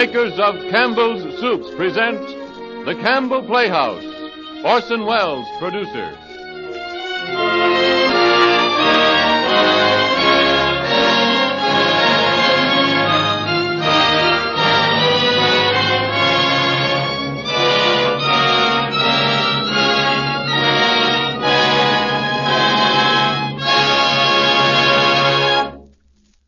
[0.00, 2.18] Makers of Campbell's Soups present
[2.86, 4.02] The Campbell Playhouse.
[4.64, 6.16] Orson Welles, producer.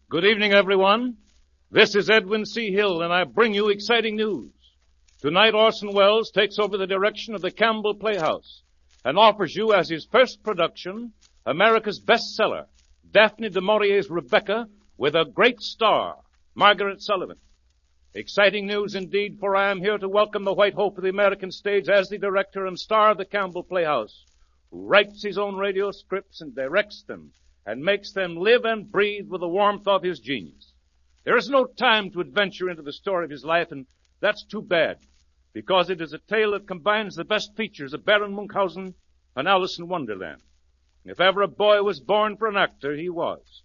[0.09, 1.19] Good evening, everyone.
[1.75, 2.71] This is Edwin C.
[2.71, 4.53] Hill, and I bring you exciting news.
[5.23, 8.61] Tonight, Orson Welles takes over the direction of the Campbell Playhouse
[9.07, 11.15] and offers you as his first production
[11.47, 12.66] America's bestseller,
[13.11, 14.69] Daphne du Maurier's Rebecca,
[14.99, 16.19] with a great star,
[16.55, 17.39] Margaret Sullavan.
[18.13, 21.51] Exciting news indeed, for I am here to welcome the white hope of the American
[21.51, 24.27] stage as the director and star of the Campbell Playhouse,
[24.71, 27.33] who writes his own radio scripts and directs them
[27.65, 30.71] and makes them live and breathe with the warmth of his genius.
[31.24, 33.87] There is no time to adventure into the story of his life, and
[34.18, 34.98] that's too bad,
[35.52, 38.95] because it is a tale that combines the best features of Baron Munchausen
[39.37, 40.43] and Alice in Wonderland.
[41.04, 43.62] If ever a boy was born for an actor, he was.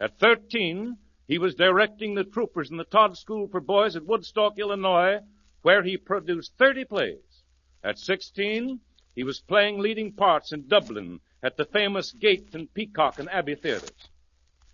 [0.00, 4.58] At 13, he was directing the troopers in the Todd School for Boys at Woodstock,
[4.58, 5.20] Illinois,
[5.62, 7.42] where he produced 30 plays.
[7.84, 8.80] At 16,
[9.14, 13.54] he was playing leading parts in Dublin at the famous Gate and Peacock and Abbey
[13.54, 14.08] theaters.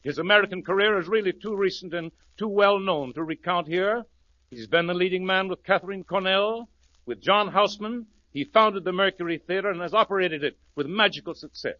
[0.02, 4.04] His American career is really too recent and too well known to recount here.
[4.50, 6.68] He's been the leading man with Katharine Cornell,
[7.06, 8.06] with John Houseman.
[8.32, 11.78] He founded the Mercury Theater and has operated it with magical success.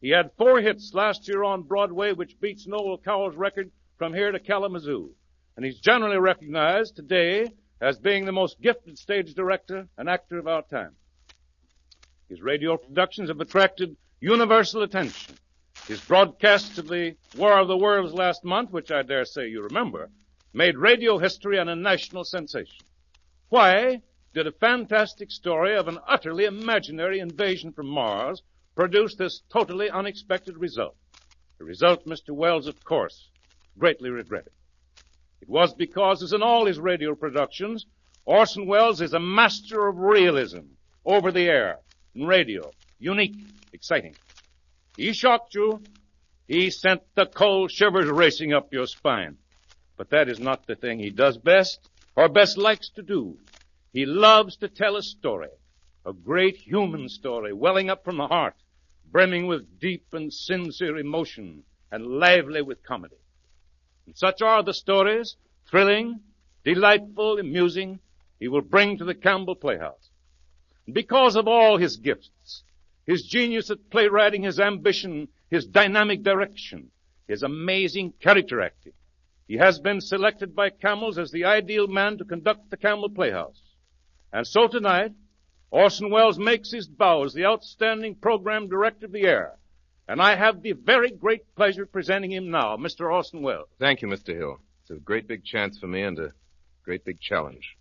[0.00, 4.30] He had four hits last year on Broadway, which beats Noel Coward's record from here
[4.30, 5.10] to Kalamazoo.
[5.56, 10.46] And he's generally recognized today as being the most gifted stage director and actor of
[10.46, 10.94] our time.
[12.28, 15.34] His radio productions have attracted universal attention.
[15.90, 19.60] His broadcasts of the War of the Worlds last month, which I dare say you
[19.62, 20.08] remember,
[20.52, 22.86] made radio history and a national sensation.
[23.48, 24.00] Why
[24.32, 28.40] did a fantastic story of an utterly imaginary invasion from Mars
[28.76, 30.94] produce this totally unexpected result?
[31.58, 32.30] The result Mr.
[32.30, 33.28] Welles, of course,
[33.76, 34.52] greatly regretted.
[35.40, 37.86] It was because, as in all his radio productions,
[38.26, 40.66] Orson Welles is a master of realism
[41.04, 41.80] over the air
[42.14, 42.70] in radio.
[43.00, 43.34] Unique,
[43.72, 44.14] exciting.
[45.00, 45.82] He shocked you.
[46.46, 49.38] He sent the cold shivers racing up your spine.
[49.96, 53.38] But that is not the thing he does best, or best likes to do.
[53.94, 55.48] He loves to tell a story,
[56.04, 58.56] a great human story, welling up from the heart,
[59.10, 63.22] brimming with deep and sincere emotion, and lively with comedy.
[64.04, 65.36] And such are the stories,
[65.70, 66.20] thrilling,
[66.62, 68.00] delightful, amusing,
[68.38, 70.10] he will bring to the Campbell Playhouse.
[70.92, 72.28] Because of all his gifts,
[73.06, 76.90] his genius at playwriting, his ambition, his dynamic direction,
[77.26, 78.92] his amazing character acting,
[79.48, 83.60] he has been selected by Campbell's as the ideal man to conduct the Campbell Playhouse.
[84.32, 85.12] And so tonight,
[85.72, 89.56] Orson Welles makes his bow as the outstanding program director of the air.
[90.06, 93.12] And I have the very great pleasure of presenting him now, Mr.
[93.12, 93.68] Orson Welles.
[93.78, 94.36] Thank you, Mr.
[94.36, 94.60] Hill.
[94.82, 96.32] It's a great big chance for me and a
[96.84, 97.76] great big challenge.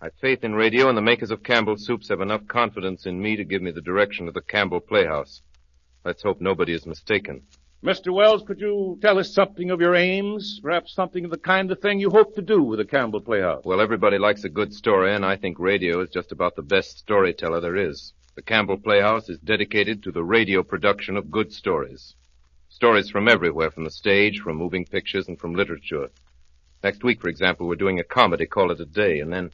[0.00, 3.36] I've faith in radio, and the makers of Campbell Soups have enough confidence in me
[3.36, 5.40] to give me the direction of the Campbell Playhouse.
[6.04, 7.42] Let's hope nobody is mistaken.
[7.82, 8.12] Mr.
[8.12, 10.58] Welles, could you tell us something of your aims?
[10.62, 13.64] Perhaps something of the kind of thing you hope to do with the Campbell Playhouse?
[13.64, 16.98] Well, everybody likes a good story, and I think radio is just about the best
[16.98, 18.12] storyteller there is.
[18.34, 22.14] The Campbell Playhouse is dedicated to the radio production of good stories.
[22.68, 26.08] Stories from everywhere, from the stage, from moving pictures, and from literature.
[26.82, 29.50] Next week, for example, we're doing a comedy, Call It a Day, and then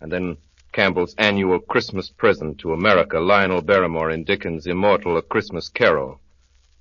[0.00, 0.36] and then
[0.72, 6.20] Campbell's annual Christmas present to America, Lionel Barrymore in Dickens' immortal A Christmas Carol.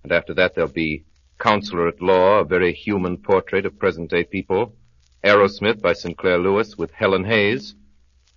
[0.03, 1.05] And after that there'll be
[1.39, 4.75] Counselor at Law, a very human portrait of present day people,
[5.23, 7.75] Arrowsmith by Sinclair Lewis with Helen Hayes,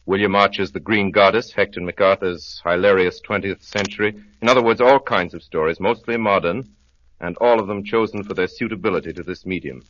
[0.07, 4.15] William Archer's The Green Goddess, Hector MacArthur's hilarious 20th century.
[4.41, 6.67] In other words, all kinds of stories, mostly modern,
[7.21, 9.83] and all of them chosen for their suitability to this medium.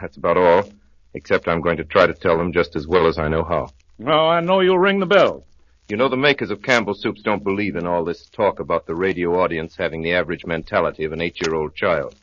[0.00, 0.70] That's about all,
[1.14, 3.70] except I'm going to try to tell them just as well as I know how.
[3.98, 5.46] Well, I know you'll ring the bell.
[5.88, 8.94] You know, the makers of Campbell Soups don't believe in all this talk about the
[8.94, 12.14] radio audience having the average mentality of an eight-year-old child.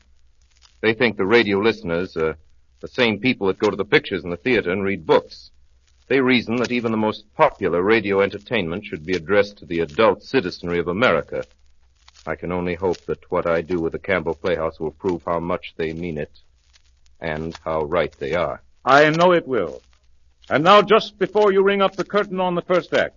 [0.82, 2.38] They think the radio listeners are
[2.82, 5.50] the same people that go to the pictures in the theater and read books.
[6.10, 10.22] They reason that even the most popular radio entertainment should be addressed to the adult
[10.22, 11.44] citizenry of America.
[12.28, 15.40] I can only hope that what I do with the Campbell Playhouse will prove how
[15.40, 16.40] much they mean it
[17.20, 18.62] and how right they are.
[18.86, 19.82] I know it will.
[20.50, 23.16] And now, just before you ring up the curtain on the first act,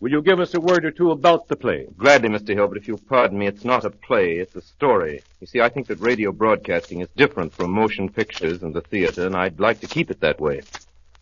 [0.00, 1.86] will you give us a word or two about the play?
[1.96, 2.54] Gladly, Mr.
[2.54, 5.22] Hill, but if you'll pardon me, it's not a play, it's a story.
[5.40, 9.26] You see, I think that radio broadcasting is different from motion pictures and the theater,
[9.26, 10.62] and I'd like to keep it that way.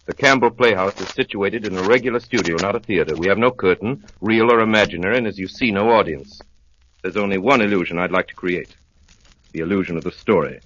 [0.05, 3.15] The Campbell Playhouse is situated in a regular studio, not a theater.
[3.17, 6.41] We have no curtain, real or imaginary, and as you see, no audience.
[7.03, 8.75] There's only one illusion I'd like to create.
[9.53, 10.61] The illusion of the story.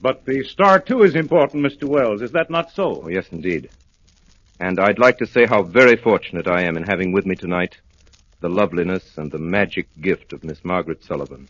[0.00, 1.84] But the star, too, is important, Mr.
[1.84, 2.22] Welles.
[2.22, 3.02] Is that not so?
[3.04, 3.70] Oh, yes, indeed.
[4.60, 7.78] And I'd like to say how very fortunate I am in having with me tonight
[8.40, 11.48] the loveliness and the magic gift of Miss Margaret Sullavan.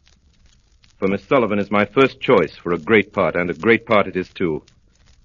[0.98, 4.06] For Miss Sullavan is my first choice for a great part, and a great part
[4.06, 4.62] it is too.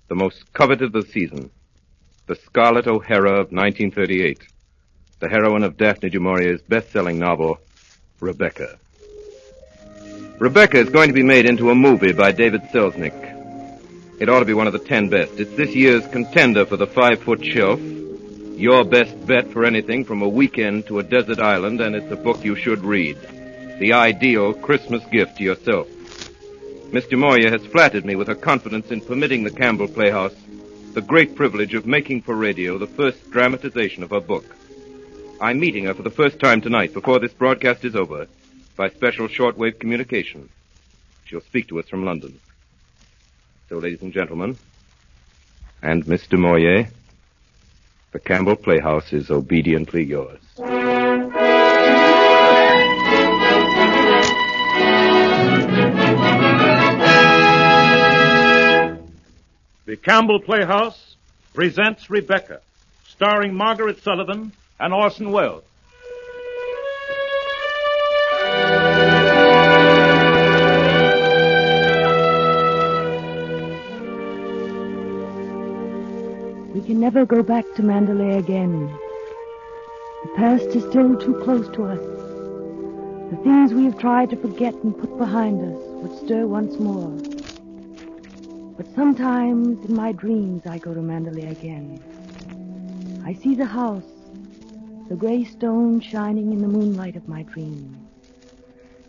[0.08, 1.52] The most coveted of the season.
[2.28, 4.42] The Scarlett O'Hara of 1938.
[5.20, 7.60] The heroine of Daphne du Maurier's best-selling novel,
[8.20, 8.80] Rebecca.
[10.40, 13.25] Rebecca is going to be made into a movie by David Selznick.
[14.20, 15.40] It ought to be one of the ten best.
[15.40, 17.80] It's this year's contender for the five-foot shelf.
[17.82, 22.16] Your best bet for anything from a weekend to a desert island, and it's a
[22.16, 23.18] book you should read
[23.80, 25.88] the ideal Christmas gift to yourself.
[27.10, 30.36] Du Maurier has flattered me with her confidence in permitting the Campbell Playhouse
[30.94, 34.46] the great privilege of making for radio the first dramatization of her book.
[35.42, 38.28] I'm meeting her for the first time tonight before this broadcast is over
[38.78, 40.48] by special shortwave communication.
[41.26, 42.40] She'll speak to us from London.
[43.68, 44.58] So, ladies and gentlemen,
[45.82, 46.88] and Miss du Maurier,
[48.12, 50.40] the Campbell Playhouse is obediently yours.
[59.86, 61.16] The Campbell Playhouse
[61.56, 62.62] presents Rebecca,
[63.08, 65.64] starring Margaret Sullavan and Orson Welles.
[76.86, 78.96] Can never go back to Manderley again.
[80.24, 82.00] The past is still too close to us.
[83.32, 87.10] The things we have tried to forget and put behind us would stir once more.
[88.78, 92.00] But sometimes in my dreams I go to Manderley again.
[93.26, 94.04] I see the house,
[95.10, 97.98] the gray stone shining in the moonlight of my dream.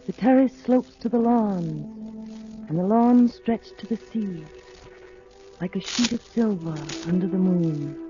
[0.07, 1.85] The terrace slopes to the lawns,
[2.71, 4.47] and the lawns stretch to the sea,
[5.61, 6.75] like a sheet of silver
[7.07, 8.03] under the moon.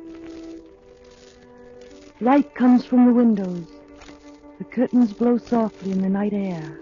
[2.21, 3.69] Light comes from the windows.
[4.59, 6.81] The curtains blow softly in the night air.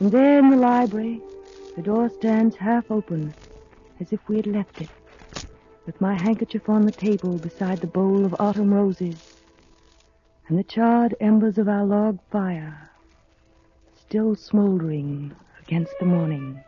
[0.00, 1.20] And there in the library,
[1.76, 3.34] the door stands half open,
[4.00, 4.90] as if we had left it,
[5.86, 9.18] with my handkerchief on the table beside the bowl of autumn roses,
[10.48, 12.90] and the charred embers of our log fire
[13.94, 15.32] still smoldering
[15.62, 16.60] against the morning.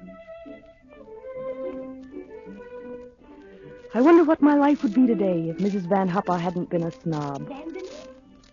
[3.94, 5.86] I wonder what my life would be today if Mrs.
[5.86, 7.46] Van Hopper hadn't been a snob.
[7.46, 7.90] Manderley?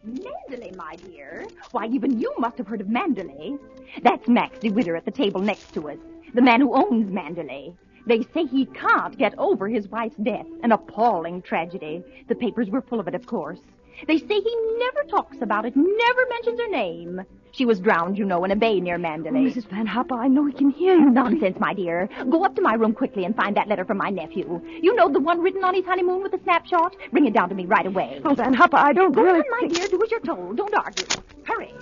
[0.06, 1.48] Manderley, my dear.
[1.72, 3.58] Why, even you must have heard of Manderley.
[4.04, 5.98] That's Max De Winter at the table next to us,
[6.34, 7.74] the man who owns Manderley.
[8.06, 12.04] They say he can't get over his wife's death, an appalling tragedy.
[12.28, 13.60] The papers were full of it, of course.
[14.08, 17.22] They say he never talks about it, never mentions her name.
[17.52, 19.52] She was drowned, you know, in a bay near Manderley.
[19.52, 19.68] Oh, Mrs.
[19.70, 21.10] Van Hopper, I know he can hear you.
[21.10, 22.08] Nonsense, my dear.
[22.30, 24.62] Go up to my room quickly and find that letter from my nephew.
[24.82, 26.96] You know the one written on his honeymoon with the snapshot?
[27.12, 28.22] Bring it down to me right away.
[28.24, 29.88] Oh, Van Hopper, I don't Go really on, my dear.
[29.88, 30.58] Do as you're told.
[30.58, 31.06] Don't argue.
[31.44, 31.74] Hurry.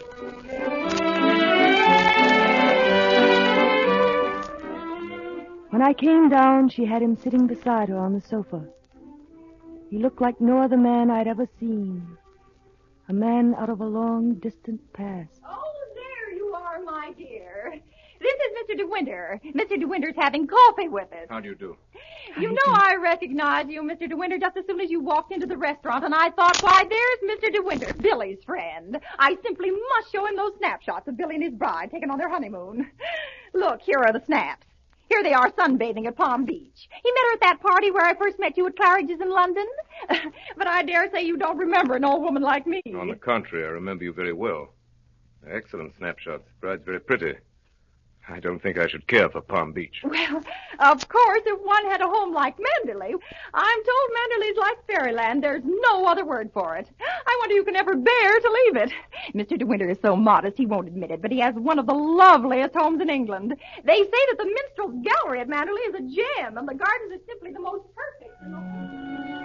[5.69, 8.65] When I came down, she had him sitting beside her on the sofa.
[9.89, 12.17] He looked like no other man I'd ever seen.
[13.09, 15.39] A man out of a long, distant past.
[15.47, 17.79] Oh, there you are, my dear.
[18.19, 18.77] This is Mr.
[18.77, 19.39] De Winter.
[19.45, 19.79] Mr.
[19.79, 21.27] De Winter's having coffee with us.
[21.29, 21.77] How do you do?
[22.37, 24.09] You know I recognize you, Mr.
[24.09, 26.83] De Winter, just as soon as you walked into the restaurant, and I thought, why,
[26.83, 27.53] there's Mr.
[27.53, 28.99] De Winter, Billy's friend.
[29.17, 32.29] I simply must show him those snapshots of Billy and his bride taken on their
[32.29, 32.91] honeymoon.
[33.53, 34.66] Look, here are the snaps.
[35.09, 36.89] Here they are sunbathing at Palm Beach.
[37.03, 39.65] He met her at that party where I first met you at Claridge's in London.
[40.57, 42.81] but I dare say you don't remember an old woman like me.
[42.97, 44.73] On the contrary, I remember you very well.
[45.49, 46.43] Excellent snapshots.
[46.59, 47.35] Bride's very pretty.
[48.29, 50.01] I don't think I should care for Palm Beach.
[50.03, 50.43] Well,
[50.79, 53.13] of course, if one had a home like Manderley,
[53.53, 55.43] I'm told Manderley's like fairyland.
[55.43, 56.87] There's no other word for it.
[56.99, 58.93] I wonder you can ever bear to leave it.
[59.33, 59.57] Mr.
[59.57, 61.93] De Winter is so modest he won't admit it, but he has one of the
[61.93, 63.55] loveliest homes in England.
[63.85, 67.25] They say that the Minstrel's Gallery at Manderley is a gem, and the gardens are
[67.27, 69.36] simply the most perfect.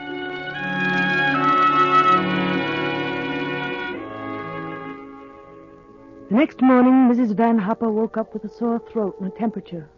[6.33, 7.37] The- next morning, Mrs.
[7.37, 9.89] Van Hopper woke up with a sore throat and a temperature.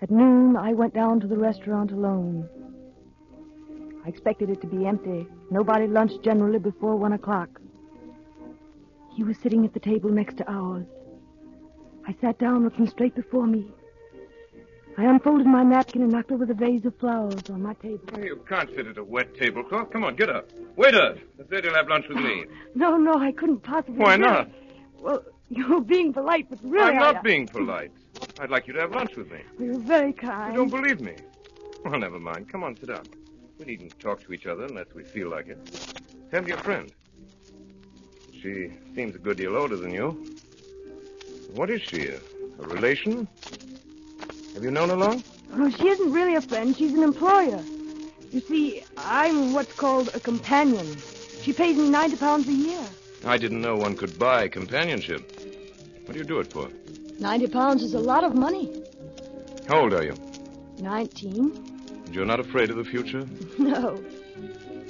[0.00, 2.48] At noon, I went down to the restaurant alone.
[4.04, 5.26] I expected it to be empty.
[5.50, 7.60] Nobody lunched generally before one o'clock.
[9.14, 10.86] He was sitting at the table next to ours.
[12.06, 13.70] I sat down looking straight before me.
[14.98, 18.18] I unfolded my napkin and knocked over the vase of flowers on my table.
[18.22, 19.90] You can't sit at a wet tablecloth.
[19.90, 20.50] Come on, get up.
[20.76, 22.44] Waiter, the said you'll have lunch with me.
[22.74, 24.00] No, no, I couldn't possibly.
[24.00, 24.50] Why not?
[25.00, 25.24] Well,
[25.68, 26.84] you're being polite, but really.
[26.84, 27.92] I'm not I, being polite.
[28.38, 29.40] I'd like you to have lunch with me.
[29.58, 30.52] You're very kind.
[30.52, 31.14] You don't believe me?
[31.84, 32.48] Well, never mind.
[32.48, 33.08] Come on, sit down.
[33.58, 35.58] We needn't talk to each other unless we feel like it.
[36.30, 36.90] Tell me your friend.
[38.32, 40.40] She seems a good deal older than you.
[41.52, 42.08] What is she?
[42.08, 42.16] A,
[42.58, 43.28] a relation?
[44.54, 45.22] Have you known her long?
[45.54, 46.76] No, she isn't really a friend.
[46.76, 47.62] She's an employer.
[48.32, 50.96] You see, I'm what's called a companion.
[51.42, 52.84] She pays me 90 pounds a year.
[53.24, 55.33] I didn't know one could buy companionship.
[56.04, 56.68] What do you do it for?
[57.18, 58.82] 90 pounds is a lot of money.
[59.68, 60.14] How old are you?
[60.78, 62.02] 19?
[62.06, 63.26] And you're not afraid of the future?
[63.58, 64.02] No.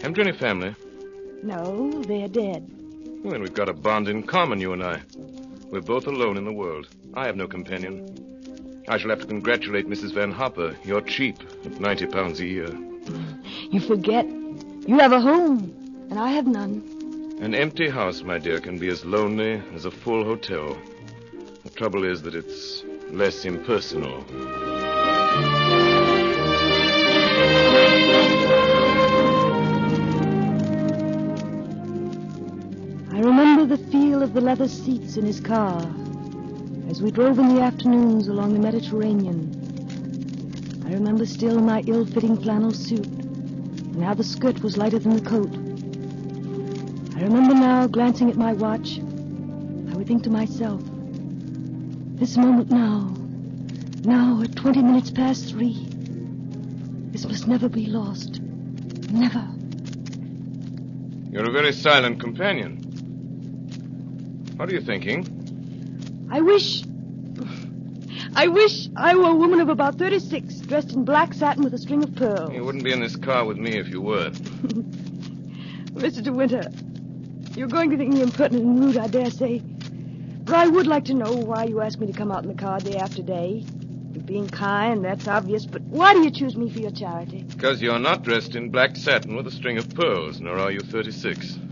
[0.03, 0.75] Haven't you any family?
[1.43, 2.69] No, they're dead.
[3.23, 5.01] Well, then we've got a bond in common, you and I.
[5.71, 6.89] We're both alone in the world.
[7.15, 8.83] I have no companion.
[8.89, 10.13] I shall have to congratulate Mrs.
[10.13, 10.77] Van Hopper.
[10.85, 12.69] You're cheap at 90 pounds a year.
[13.71, 14.27] You forget.
[14.27, 15.73] You have a home,
[16.11, 16.83] and I have none.
[17.41, 20.77] An empty house, my dear, can be as lonely as a full hotel.
[21.75, 24.25] Trouble is that it's less impersonal.
[33.11, 35.83] I remember the feel of the leather seats in his car
[36.89, 39.51] as we drove in the afternoons along the Mediterranean.
[40.87, 45.29] I remember still my ill-fitting flannel suit and how the skirt was lighter than the
[45.29, 45.51] coat.
[47.19, 50.81] I remember now, glancing at my watch, I would think to myself,
[52.15, 53.13] this moment now,
[54.05, 55.87] now at 20 minutes past three,
[57.11, 58.41] this must never be lost.
[59.11, 59.45] Never.
[61.31, 62.77] You're a very silent companion.
[64.57, 66.29] What are you thinking?
[66.31, 66.85] I wish.
[68.37, 71.79] I wish I were a woman of about 36, dressed in black satin with a
[71.79, 72.53] string of pearls.
[72.53, 74.31] You wouldn't be in this car with me if you were.
[75.95, 76.23] Mr.
[76.23, 76.69] De Winter,
[77.57, 79.63] you're going to think me impertinent and rude, I dare say.
[80.45, 82.55] But I would like to know why you asked me to come out in the
[82.55, 83.65] car day after day.
[84.13, 87.43] You're being kind, that's obvious, but why do you choose me for your charity?
[87.43, 90.81] Because you're not dressed in black satin with a string of pearls, nor are you
[90.81, 91.59] 36.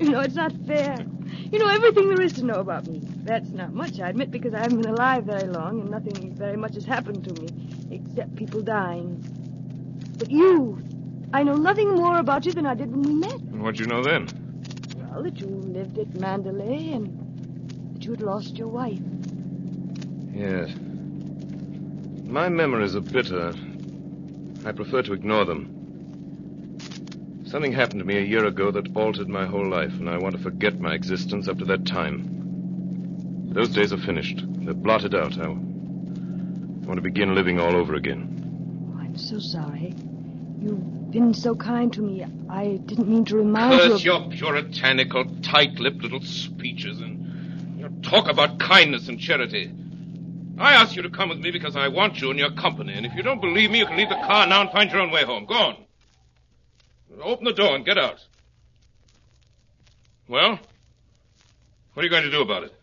[0.00, 1.04] You know, it's not fair.
[1.50, 3.00] You know everything there is to know about me.
[3.02, 6.56] That's not much, I admit, because I haven't been alive very long and nothing very
[6.56, 7.48] much has happened to me,
[7.90, 9.16] except people dying.
[10.16, 10.80] But you,
[11.32, 13.40] I know nothing more about you than I did when we met.
[13.40, 14.28] And what'd you know then?
[14.96, 17.27] Well, that you lived at Manderley and
[18.08, 18.98] that you had lost your wife.
[20.32, 20.70] Yes.
[22.24, 23.52] My memories are bitter.
[24.64, 25.74] I prefer to ignore them.
[27.46, 30.36] Something happened to me a year ago that altered my whole life, and I want
[30.36, 33.50] to forget my existence up to that time.
[33.52, 34.44] Those days are finished.
[34.46, 35.38] They're blotted out.
[35.38, 38.92] I want to begin living all over again.
[38.94, 39.94] Oh, I'm so sorry.
[40.60, 42.26] You've been so kind to me.
[42.50, 44.04] I didn't mean to remind you Curse of...
[44.04, 47.17] your puritanical, tight-lipped little speeches and
[48.02, 49.72] talk about kindness and charity.
[50.58, 53.06] I asked you to come with me because I want you in your company, and
[53.06, 55.10] if you don't believe me, you can leave the car now and find your own
[55.10, 55.44] way home.
[55.46, 55.76] Go on.
[57.22, 58.24] Open the door and get out.
[60.28, 60.58] Well,
[61.94, 62.74] what are you going to do about it?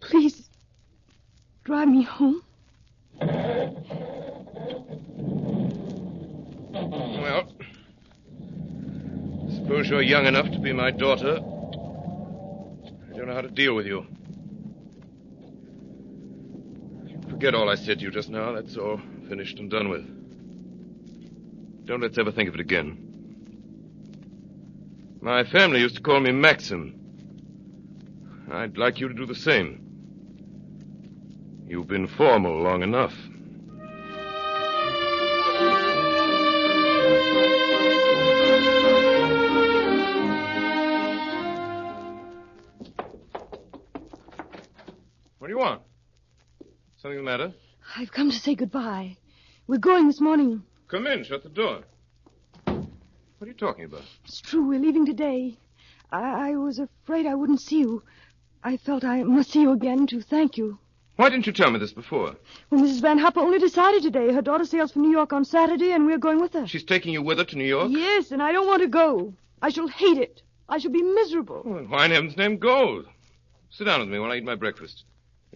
[0.00, 0.48] Please,
[1.64, 2.42] drive me home.
[7.20, 7.48] Well,
[9.50, 11.40] suppose you're young enough to be my daughter.
[13.24, 14.06] I don't know how to deal with you.
[17.30, 18.52] Forget all I said to you just now.
[18.52, 19.00] That's all
[19.30, 20.04] finished and done with.
[21.86, 22.98] Don't let's ever think of it again.
[25.22, 27.00] My family used to call me Maxim.
[28.52, 29.80] I'd like you to do the same.
[31.66, 33.16] You've been formal long enough.
[47.04, 47.52] Something the matter?
[47.98, 49.18] I've come to say goodbye.
[49.66, 50.62] We're going this morning.
[50.88, 51.22] Come in.
[51.22, 51.80] Shut the door.
[52.64, 52.78] What
[53.42, 54.04] are you talking about?
[54.24, 55.58] It's true, we're leaving today.
[56.10, 58.02] I, I was afraid I wouldn't see you.
[58.62, 60.78] I felt I must see you again to thank you.
[61.16, 62.36] Why didn't you tell me this before?
[62.70, 63.02] Well, Mrs.
[63.02, 64.32] Van Hopper only decided today.
[64.32, 66.66] Her daughter sails for New York on Saturday, and we're going with her.
[66.66, 67.90] She's taking you with her to New York?
[67.90, 69.34] Yes, and I don't want to go.
[69.60, 70.40] I shall hate it.
[70.70, 71.64] I shall be miserable.
[71.66, 73.04] Well, why in heaven's name go?
[73.68, 75.04] Sit down with me while I eat my breakfast.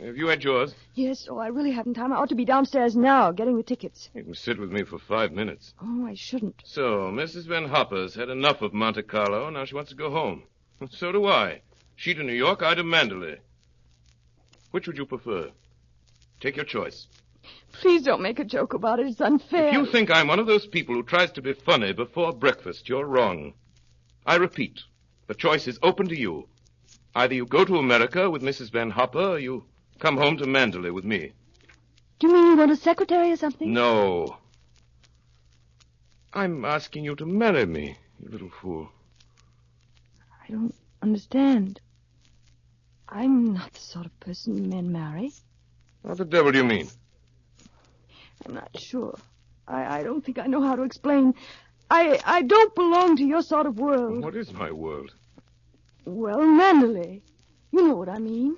[0.00, 0.74] Have you had yours?
[0.94, 2.12] Yes, oh, I really haven't time.
[2.12, 4.08] I ought to be downstairs now, getting the tickets.
[4.14, 5.74] You can sit with me for five minutes.
[5.82, 6.62] Oh, I shouldn't.
[6.64, 7.46] So, Mrs.
[7.46, 9.50] Van Hopper's had enough of Monte Carlo.
[9.50, 10.44] Now she wants to go home.
[10.90, 11.62] So do I.
[11.96, 13.38] She to New York, I to Manderley.
[14.70, 15.50] Which would you prefer?
[16.40, 17.08] Take your choice.
[17.72, 19.08] Please don't make a joke about it.
[19.08, 19.68] It's unfair.
[19.68, 22.88] If you think I'm one of those people who tries to be funny before breakfast,
[22.88, 23.54] you're wrong.
[24.24, 24.78] I repeat,
[25.26, 26.48] the choice is open to you.
[27.16, 28.70] Either you go to America with Mrs.
[28.70, 29.64] Van Hopper, or you
[29.98, 31.32] come home to Manderley with me.
[32.18, 33.72] Do you mean you want a secretary or something?
[33.72, 34.36] No.
[36.32, 38.88] I'm asking you to marry me, you little fool.
[40.42, 41.80] I don't understand.
[43.08, 45.32] I'm not the sort of person men marry.
[46.02, 46.88] What the devil do you mean?
[48.46, 49.16] I'm not sure.
[49.66, 51.34] I, I don't think I know how to explain.
[51.90, 54.22] I I don't belong to your sort of world.
[54.22, 55.12] What is my world?
[56.04, 57.22] Well, Manderley.
[57.72, 58.56] You know what I mean.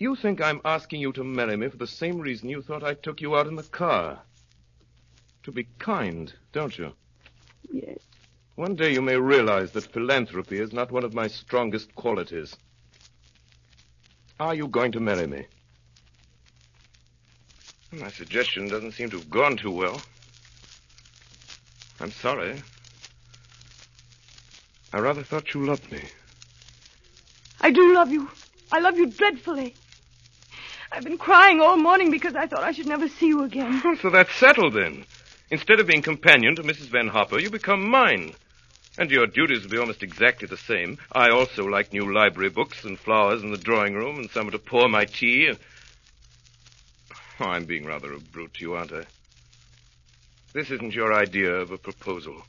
[0.00, 2.94] You think I'm asking you to marry me for the same reason you thought I
[2.94, 4.22] took you out in the car.
[5.42, 6.94] To be kind, don't you?
[7.70, 7.98] Yes.
[8.54, 12.56] One day you may realize that philanthropy is not one of my strongest qualities.
[14.38, 15.44] Are you going to marry me?
[17.92, 20.00] My suggestion doesn't seem to have gone too well.
[22.00, 22.62] I'm sorry.
[24.94, 26.00] I rather thought you loved me.
[27.60, 28.30] I do love you.
[28.72, 29.76] I love you dreadfully.
[30.92, 33.80] I've been crying all morning because I thought I should never see you again.
[34.02, 35.04] so that's settled then.
[35.50, 36.88] Instead of being companion to Mrs.
[36.88, 38.34] Van Hopper, you become mine.
[38.98, 40.98] And your duties will be almost exactly the same.
[41.12, 44.58] I also like new library books and flowers in the drawing room and someone to
[44.58, 45.46] pour my tea.
[45.46, 45.58] And...
[47.38, 49.04] Oh, I'm being rather a brute to you, aren't I?
[50.52, 52.42] This isn't your idea of a proposal.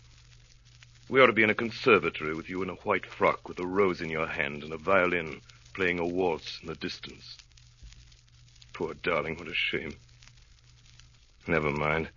[1.10, 3.68] We ought to be in a conservatory with you in a white frock with a
[3.68, 5.42] rose in your hand and a violin
[5.76, 7.38] playing a waltz in the distance.
[8.82, 9.94] Poor darling, what a shame.
[11.46, 12.10] Never mind.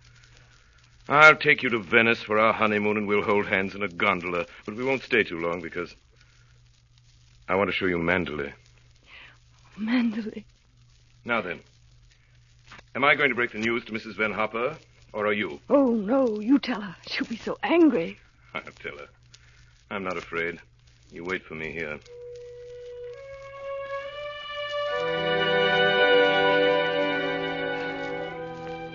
[1.07, 4.47] I'll take you to Venice for our honeymoon and we'll hold hands in a gondola,
[4.65, 5.93] but we won't stay too long because
[7.47, 8.51] I want to show you Manderley.
[9.79, 10.43] Manderley.
[11.23, 11.59] Now then,
[12.95, 14.15] Am I going to break the news to Mrs.
[14.15, 14.75] Van Hopper,
[15.13, 15.59] or are you?
[15.69, 16.95] Oh, no, you tell her.
[17.05, 18.17] She'll be so angry.
[18.55, 19.09] I'll tell her.
[19.91, 20.59] I'm not afraid.
[21.11, 21.99] You wait for me here.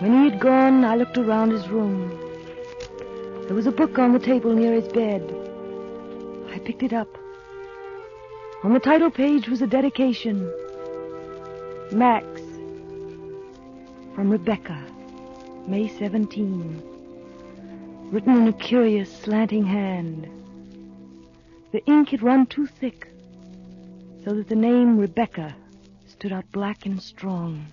[0.00, 2.08] When he had gone, I looked around his room.
[3.46, 5.22] There was a book on the table near his bed.
[6.50, 7.18] I picked it up.
[8.64, 10.50] On the title page was a dedication.
[11.92, 12.24] Max,
[14.14, 14.82] from Rebecca,
[15.66, 16.82] May 17.
[18.10, 20.26] Written in a curious slanting hand.
[21.72, 23.08] The ink had run too thick,
[24.24, 25.54] so that the name Rebecca
[26.06, 27.66] stood out black and strong.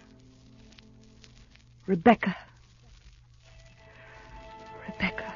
[1.87, 2.35] Rebecca.
[4.85, 5.33] Rebecca.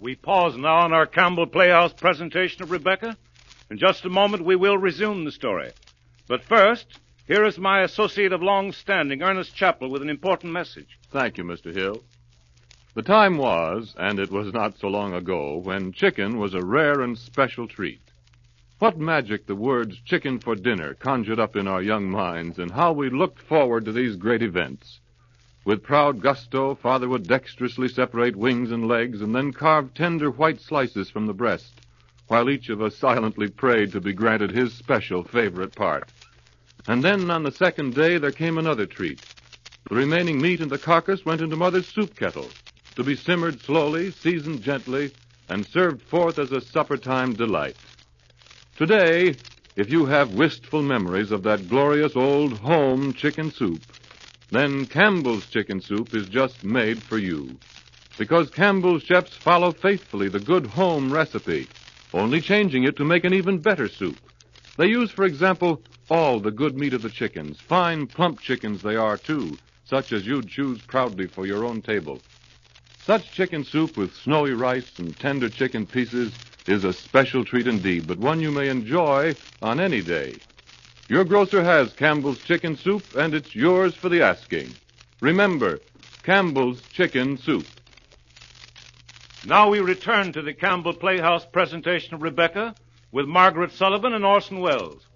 [0.00, 3.14] We pause now on our Campbell Playhouse presentation of Rebecca.
[3.70, 5.72] In just a moment, we will resume the story.
[6.28, 10.98] But first, here is my associate of long standing, Ernest Chappell, with an important message.
[11.12, 11.74] Thank you, Mr.
[11.74, 12.02] Hill.
[12.94, 17.02] The time was, and it was not so long ago, when chicken was a rare
[17.02, 18.00] and special treat.
[18.78, 22.92] What magic the words chicken for dinner conjured up in our young minds, and how
[22.92, 24.98] we looked forward to these great events.
[25.66, 30.62] With proud gusto, father would dexterously separate wings and legs and then carve tender white
[30.62, 31.82] slices from the breast,
[32.28, 36.10] while each of us silently prayed to be granted his special favorite part.
[36.88, 39.18] And then on the second day there came another treat.
[39.90, 42.50] The remaining meat and the carcass went into mother's soup kettle,
[42.96, 45.10] to be simmered slowly, seasoned gently,
[45.50, 47.76] and served forth as a supper time delight.
[48.76, 49.36] Today,
[49.76, 53.82] if you have wistful memories of that glorious old home chicken soup,
[54.50, 57.54] then Campbell's chicken soup is just made for you.
[58.16, 61.68] Because Campbell's chefs follow faithfully the good home recipe,
[62.14, 64.18] only changing it to make an even better soup.
[64.78, 68.96] They use, for example, all the good meat of the chickens, fine plump chickens they
[68.96, 72.20] are too, such as you'd choose proudly for your own table.
[73.04, 76.32] Such chicken soup with snowy rice and tender chicken pieces
[76.66, 80.36] is a special treat indeed, but one you may enjoy on any day.
[81.08, 84.74] Your grocer has Campbell's Chicken Soup, and it's yours for the asking.
[85.20, 85.80] Remember,
[86.22, 87.66] Campbell's Chicken Soup.
[89.46, 92.74] Now we return to the Campbell Playhouse presentation of Rebecca
[93.10, 95.06] with Margaret Sullavan and Orson Welles.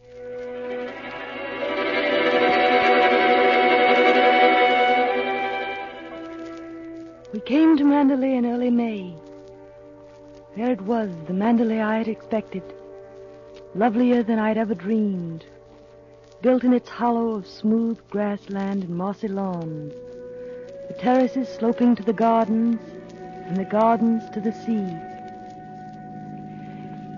[7.32, 9.14] We came to Manderley in early May.
[10.54, 12.62] There it was, the Manderley I had expected.
[13.74, 15.46] Lovelier than I'd ever dreamed.
[16.42, 19.94] Built in its hollow of smooth grassland and mossy lawns.
[20.88, 22.78] the terraces sloping to the gardens,
[23.46, 24.92] and the gardens to the sea.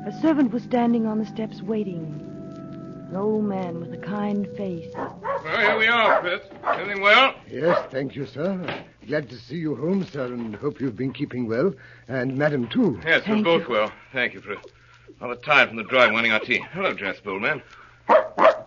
[0.07, 2.21] A servant was standing on the steps waiting.
[3.11, 4.93] An old man with a kind face.
[4.95, 6.49] Well, here we are, Frith.
[6.77, 7.35] Feeling well?
[7.51, 8.85] Yes, thank you, sir.
[9.07, 11.75] Glad to see you home, sir, and hope you've been keeping well.
[12.09, 12.99] And Madam, too.
[13.05, 13.75] Yes, we're Thank both you.
[13.75, 13.93] well.
[14.13, 14.57] Thank you, for
[15.21, 16.65] All the time from the drive wanting our tea.
[16.73, 17.63] Hello, Jasper, old man.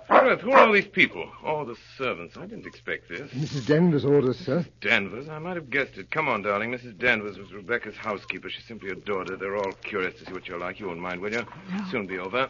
[0.08, 1.30] Frith, who are all these people?
[1.44, 2.38] All the servants.
[2.38, 3.30] I didn't expect this.
[3.32, 3.66] Mrs.
[3.68, 4.66] Danvers' orders, sir.
[4.80, 6.12] Danvers, I might have guessed it.
[6.12, 6.72] Come on, darling.
[6.72, 6.98] Mrs.
[6.98, 8.50] Danvers was Rebecca's housekeeper.
[8.50, 9.36] She simply adored her.
[9.38, 10.80] They're all curious to see what you're like.
[10.80, 11.46] You won't mind, will you?
[11.72, 11.86] No.
[11.92, 12.50] Soon be over.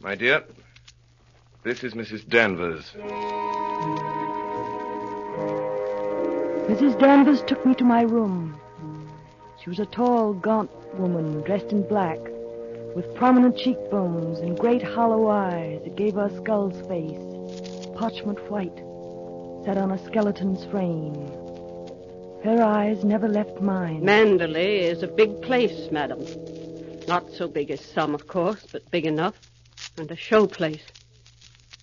[0.00, 0.44] My dear,
[1.62, 2.28] this is Mrs.
[2.28, 2.94] Danvers.
[6.68, 6.98] Mrs.
[6.98, 8.60] Danvers took me to my room.
[9.62, 12.18] She was a tall, gaunt woman dressed in black,
[12.96, 18.76] with prominent cheekbones and great hollow eyes that gave her skull's face, parchment white,
[19.64, 21.14] set on a skeleton's frame.
[22.42, 24.02] Her eyes never left mine.
[24.02, 26.24] Manderley is a big place, madam.
[27.06, 29.38] Not so big as some, of course, but big enough.
[29.98, 30.82] And a show place.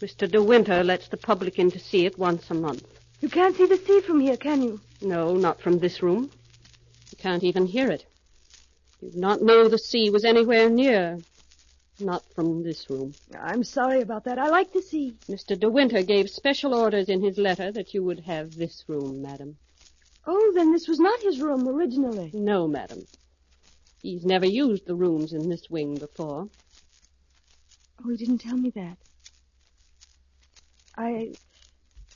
[0.01, 0.29] Mr.
[0.29, 2.92] De Winter lets the public in to see it once a month.
[3.23, 4.81] You can't see the sea from here, can you?
[5.01, 6.29] No, not from this room.
[7.09, 8.05] You can't even hear it.
[8.99, 11.19] You'd not know the sea was anywhere near.
[12.01, 13.13] Not from this room.
[13.39, 14.39] I'm sorry about that.
[14.39, 15.15] I like the sea.
[15.29, 15.57] Mr.
[15.57, 19.55] De Winter gave special orders in his letter that you would have this room, madam.
[20.27, 22.29] Oh, then this was not his room originally.
[22.33, 23.05] No, madam.
[24.01, 26.49] He's never used the rooms in this wing before.
[28.03, 28.97] Oh, he didn't tell me that.
[30.97, 31.31] I.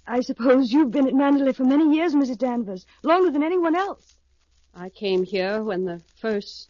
[0.08, 2.38] I suppose you've been at Manderley for many years, Mrs.
[2.38, 2.86] Danvers.
[3.04, 4.15] Longer than anyone else.
[4.74, 6.70] I came here when the first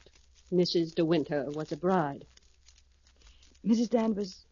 [0.51, 0.95] Mrs.
[0.95, 2.25] De Winter was a bride.
[3.65, 3.89] Mrs.
[3.89, 4.45] Danvers,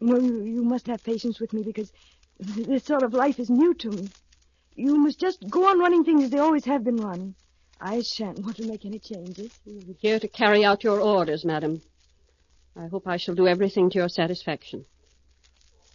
[0.00, 1.92] you know, you, you must have patience with me because
[2.38, 4.08] this sort of life is new to me.
[4.74, 7.34] You must just go on running things as they always have been run.
[7.80, 9.50] I shan't want to make any changes.
[9.66, 11.82] I'm here to carry out your orders, madam.
[12.76, 14.86] I hope I shall do everything to your satisfaction.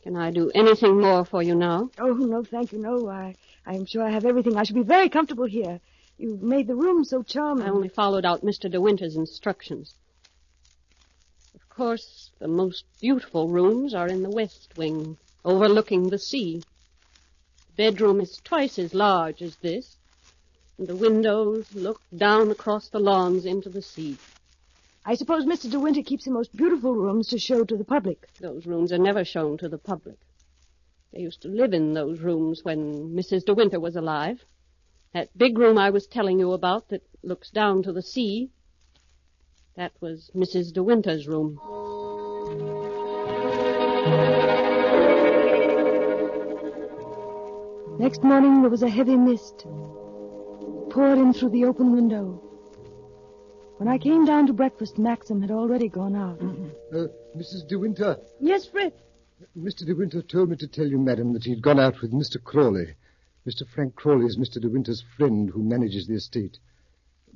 [0.06, 1.90] Can I do anything more for you now?
[1.98, 3.10] Oh, no, thank you, no.
[3.10, 3.34] I,
[3.66, 4.56] I'm sure I have everything.
[4.56, 5.80] I shall be very comfortable here.
[6.20, 7.66] You've made the room so charming.
[7.66, 8.70] I only followed out Mr.
[8.70, 9.96] De Winter's instructions.
[11.56, 16.62] Of course, the most beautiful rooms are in the west wing, overlooking the sea.
[17.70, 19.98] The bedroom is twice as large as this,
[20.78, 24.20] and the windows look down across the lawns into the sea.
[25.08, 25.70] I suppose Mr.
[25.70, 28.28] De Winter keeps the most beautiful rooms to show to the public.
[28.42, 30.18] Those rooms are never shown to the public.
[31.14, 33.46] They used to live in those rooms when Mrs.
[33.46, 34.44] De Winter was alive.
[35.14, 38.50] That big room I was telling you about that looks down to the sea,
[39.76, 40.74] that was Mrs.
[40.74, 41.60] De Winter's room.
[48.00, 49.66] Next morning there was a heavy mist.
[49.68, 52.45] It poured in through the open window.
[53.78, 56.40] When I came down to breakfast, Maxim had already gone out.
[56.42, 57.08] Uh,
[57.38, 57.68] Mrs.
[57.68, 58.94] De Winter, Yes, Frith.
[59.58, 59.86] Mr.
[59.86, 62.42] De Winter told me to tell you, madam, that he'd gone out with Mr.
[62.42, 62.96] Crawley.
[63.46, 63.68] Mr.
[63.68, 64.62] Frank Crawley is Mr.
[64.62, 66.58] De Winter's friend who manages the estate.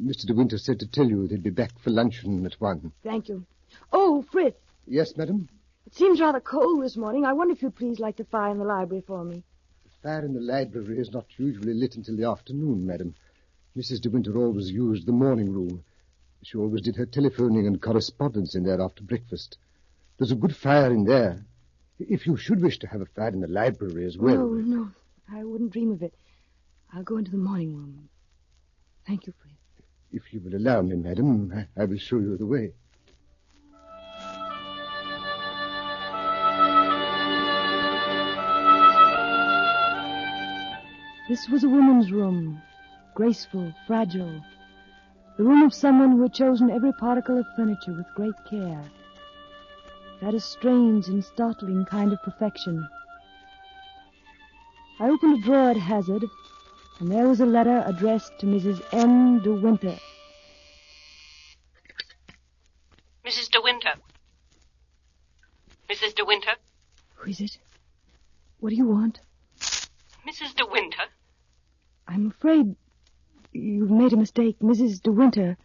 [0.02, 0.26] Mr.
[0.26, 2.94] De Winter said to tell you they'd be back for luncheon at one.
[3.04, 3.46] Thank you.
[3.92, 4.56] Oh, Frith,
[4.88, 5.50] Yes, madam?
[5.86, 7.26] it seems rather cold this morning.
[7.26, 9.44] I wonder if you'd please light the fire in the library for me.
[9.84, 13.14] The fire in the library is not usually lit until the afternoon, madam.
[13.78, 14.00] Mrs.
[14.02, 15.84] De Winter always used the morning room.
[16.44, 19.58] She always did her telephoning and correspondence in there after breakfast.
[20.18, 21.46] There's a good fire in there.
[22.00, 24.36] If you should wish to have a fire in the library as well.
[24.36, 24.92] No, no,
[25.32, 26.14] I wouldn't dream of it.
[26.94, 28.10] I'll go into the morning room.
[29.06, 29.54] Thank you, Frith.
[30.12, 32.74] If you will allow me, madam, I, I will show you the way.
[41.28, 42.60] This was a woman's room,
[43.14, 44.42] graceful, fragile.
[45.40, 48.84] The room of someone who had chosen every particle of furniture with great care.
[50.20, 52.86] That is strange and startling kind of perfection.
[55.00, 56.26] I opened a drawer at hazard,
[57.00, 58.82] and there was a letter addressed to Mrs.
[58.92, 59.42] M.
[59.42, 59.98] De Winter.
[63.26, 63.50] Mrs.
[63.50, 63.94] De Winter.
[65.90, 66.16] Mrs.
[66.16, 66.56] De Winter.
[67.16, 67.60] Who is it?
[68.60, 69.22] What do you want?
[70.28, 70.54] Mrs.
[70.58, 71.04] De Winter.
[72.10, 72.76] I'm afraid
[73.60, 74.60] you've made a mistake.
[74.60, 75.02] Mrs.
[75.02, 75.58] De Winter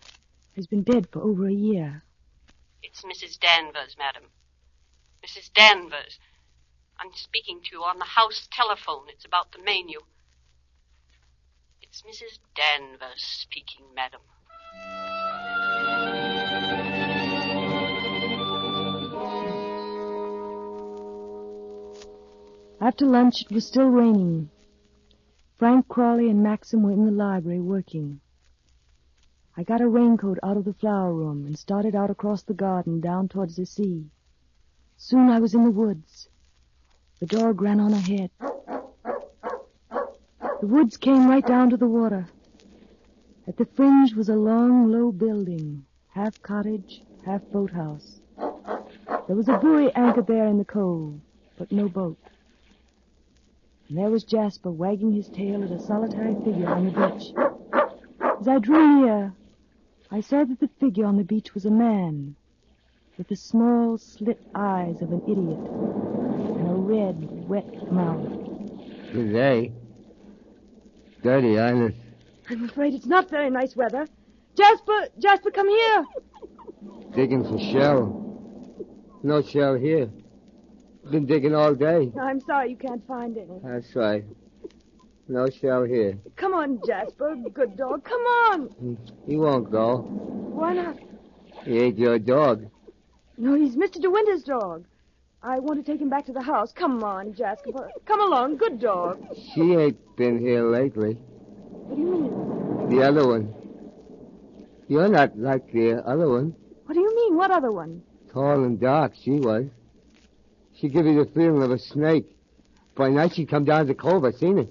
[0.57, 2.03] has been dead for over a year.
[2.83, 3.39] It's Mrs.
[3.39, 4.25] Danvers, madam.
[5.25, 5.53] Mrs.
[5.53, 6.19] Danvers.
[6.99, 9.07] I'm speaking to you on the house telephone.
[9.09, 10.01] It's about the menu.
[11.83, 12.39] It's Mrs.
[12.55, 14.21] Danvers speaking, madam.
[22.81, 24.51] After lunch, it was still raining.
[25.65, 28.21] Frank Crawley and Maxim were in the library working.
[29.57, 33.01] I got a raincoat out of the flower room and started out across the garden
[33.01, 34.11] down towards the sea.
[34.99, 36.29] Soon I was in the woods.
[37.19, 38.31] The dog ran on ahead.
[40.61, 42.27] The woods came right down to the water.
[43.49, 48.21] At the fringe was a long, low building, half cottage, half boathouse.
[48.37, 51.19] There was a buoy anchored there in the cove,
[51.57, 52.19] but no boat.
[53.89, 57.33] And there was Jasper wagging his tail at a solitary figure on the beach.
[58.41, 59.33] As I drew near,
[60.11, 62.37] I saw that the figure on the beach was a man
[63.19, 65.61] with the small slit eyes of an idiot
[66.59, 68.27] and a red, wet mouth.
[69.13, 69.73] Good day.
[71.23, 71.95] Dirty Island.
[72.51, 74.07] I'm afraid it's not very nice weather.
[74.57, 76.05] Jasper, Jasper, come here.
[77.15, 78.21] Digging for shell.
[79.23, 80.11] No shell here.
[81.11, 82.11] Been digging all day.
[82.21, 83.61] I'm sorry you can't find any.
[83.63, 84.25] That's right.
[85.29, 86.19] No shell here.
[86.37, 88.05] Come on, Jasper, good dog.
[88.05, 88.69] Come on.
[88.83, 89.99] Mm, he won't go.
[89.99, 90.99] Why not?
[91.65, 92.67] He ain't your dog.
[93.37, 94.01] No, he's Mr.
[94.01, 94.85] De Winter's dog.
[95.43, 96.73] I want to take him back to the house.
[96.73, 97.91] Come on, Jasper.
[98.07, 99.23] Come along, good dog.
[99.55, 101.15] She ain't been here lately.
[101.15, 102.89] What do you mean?
[102.89, 103.55] The other one.
[104.89, 106.55] You're not like the other one.
[106.87, 107.37] What do you mean?
[107.37, 108.03] What other one?
[108.33, 109.67] Tall and dark, she was.
[110.81, 112.27] She give you the feeling of a snake.
[112.97, 114.25] By night she'd come down to the cove.
[114.25, 114.69] I seen it.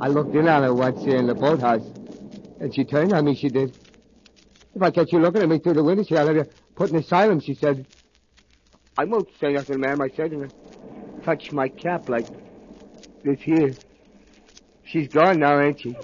[0.00, 1.84] I looked in on her once here in the boathouse.
[2.60, 3.72] And she turned on me, she did.
[4.74, 6.96] If I catch you looking at me through the window, she'll have you put in
[6.96, 7.86] asylum, she said.
[8.96, 12.26] I won't say nothing, ma'am, I said, and I touched my cap like
[13.24, 13.76] this here.
[14.84, 15.96] She's gone now, ain't she?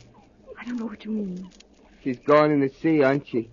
[0.59, 1.51] I don't know what you mean.
[2.03, 3.51] She's gone in the sea, aren't she?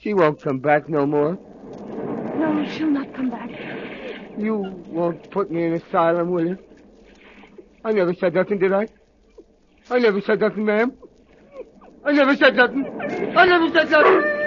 [0.00, 1.38] She won't come back no more.
[2.36, 3.83] No, she'll not come back.
[4.36, 4.56] You
[4.88, 6.58] won't put me in asylum, will you?
[7.84, 8.88] I never said nothing, did I?
[9.90, 10.92] I never said nothing, ma'am.
[12.04, 12.84] I never said nothing.
[13.36, 14.44] I never said nothing.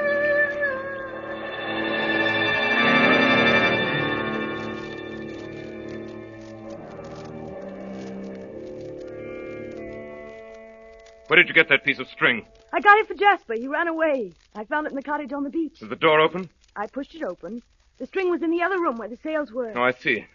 [11.27, 12.45] Where did you get that piece of string?
[12.73, 13.53] I got it for Jasper.
[13.53, 14.33] He ran away.
[14.55, 15.81] I found it in the cottage on the beach.
[15.81, 16.49] Is the door open?
[16.75, 17.61] I pushed it open.
[17.97, 19.71] The string was in the other room where the sails were.
[19.75, 20.25] Oh, I see.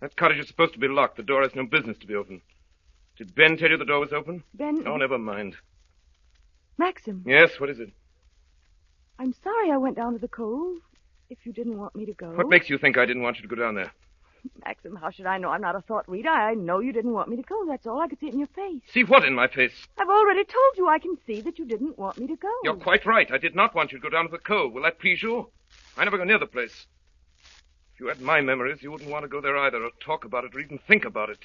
[0.00, 1.16] That cottage is supposed to be locked.
[1.16, 2.40] The door has no business to be open.
[3.16, 4.42] Did Ben tell you the door was open?
[4.54, 4.82] Ben.
[4.86, 5.56] Oh, never mind.
[6.78, 7.22] Maxim.
[7.26, 7.90] Yes, what is it?
[9.18, 10.78] I'm sorry I went down to the cove.
[11.28, 12.30] If you didn't want me to go.
[12.30, 13.90] What makes you think I didn't want you to go down there?
[14.64, 15.48] Maxim, how should I know?
[15.48, 16.28] I'm not a thought reader.
[16.28, 17.64] I know you didn't want me to go.
[17.66, 18.00] That's all.
[18.00, 18.80] I could see it in your face.
[18.92, 19.72] See what in my face?
[19.98, 22.50] I've already told you I can see that you didn't want me to go.
[22.62, 23.28] You're quite right.
[23.32, 24.72] I did not want you to go down to the cove.
[24.72, 25.50] Will that please you?
[25.96, 26.86] I never go near the place.
[27.94, 30.44] If you had my memories, you wouldn't want to go there either, or talk about
[30.44, 31.38] it, or even think about it.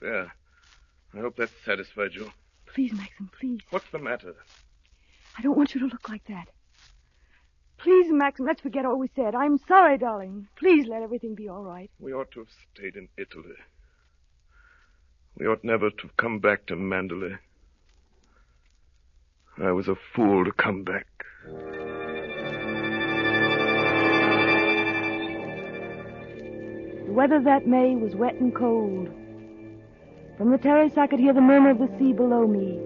[0.00, 0.32] There.
[1.14, 2.30] I hope that satisfied you.
[2.66, 3.60] Please, Maxim, please.
[3.70, 4.34] What's the matter?
[5.38, 6.48] I don't want you to look like that.
[7.78, 9.34] Please, Maxim, let's forget all we said.
[9.34, 10.48] I'm sorry, darling.
[10.56, 11.90] Please let everything be all right.
[11.98, 13.56] We ought to have stayed in Italy.
[15.38, 17.38] We ought never to have come back to Manderley.
[19.56, 21.06] I was a fool to come back.
[27.10, 29.08] The weather that May was wet and cold.
[30.38, 32.78] From the terrace I could hear the murmur of the sea below me,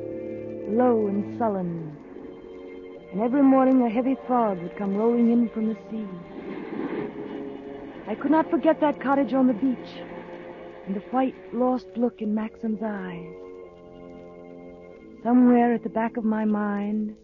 [0.66, 1.94] low and sullen.
[3.12, 6.08] And every morning a heavy fog would come rolling in from the sea.
[8.08, 10.02] I could not forget that cottage on the beach
[10.86, 13.28] and the white, lost look in Maxim's eyes.
[15.22, 17.14] Somewhere at the back of my mind,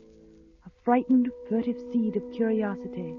[0.67, 3.17] a frightened, furtive seed of curiosity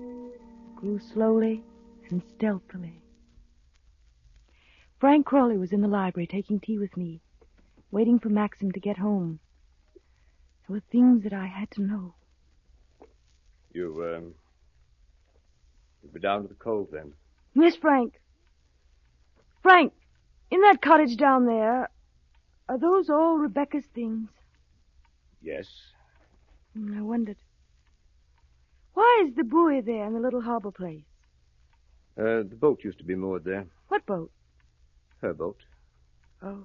[0.75, 1.63] grew slowly
[2.11, 3.00] and stealthily.
[5.01, 7.21] Frank Crawley was in the library taking tea with me,
[7.89, 9.39] waiting for Maxim to get home.
[10.67, 12.13] There were things that I had to know.
[13.73, 14.35] You, um,
[16.03, 17.13] you'll be down to the cove then?
[17.55, 18.21] Miss Frank.
[19.63, 19.91] Frank,
[20.51, 21.89] in that cottage down there,
[22.69, 24.29] are those all Rebecca's things?
[25.41, 25.65] Yes.
[26.77, 27.37] Hmm, I wondered.
[28.93, 31.01] Why is the buoy there in the little harbor place?
[32.19, 33.65] Uh, the boat used to be moored there.
[33.87, 34.29] What boat?
[35.21, 35.59] Her boat.
[36.41, 36.63] Oh.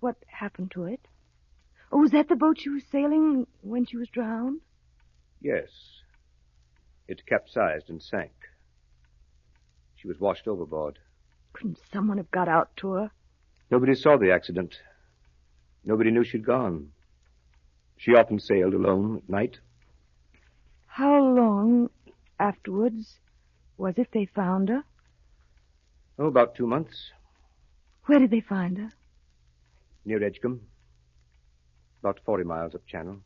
[0.00, 1.00] What happened to it?
[1.90, 4.60] Oh, was that the boat she was sailing when she was drowned?
[5.40, 5.70] Yes.
[7.08, 8.32] It capsized and sank.
[9.94, 10.98] She was washed overboard.
[11.54, 13.10] Couldn't someone have got out to her?
[13.70, 14.74] Nobody saw the accident.
[15.84, 16.92] Nobody knew she'd gone.
[17.96, 19.58] She often sailed alone at night.
[20.86, 21.88] How long
[22.38, 23.20] afterwards
[23.78, 24.84] was it they found her?
[26.18, 27.10] Oh, about two months.
[28.06, 28.92] Where did they find her?
[30.04, 30.60] Near Edgecombe.
[32.00, 33.18] About 40 miles up channel.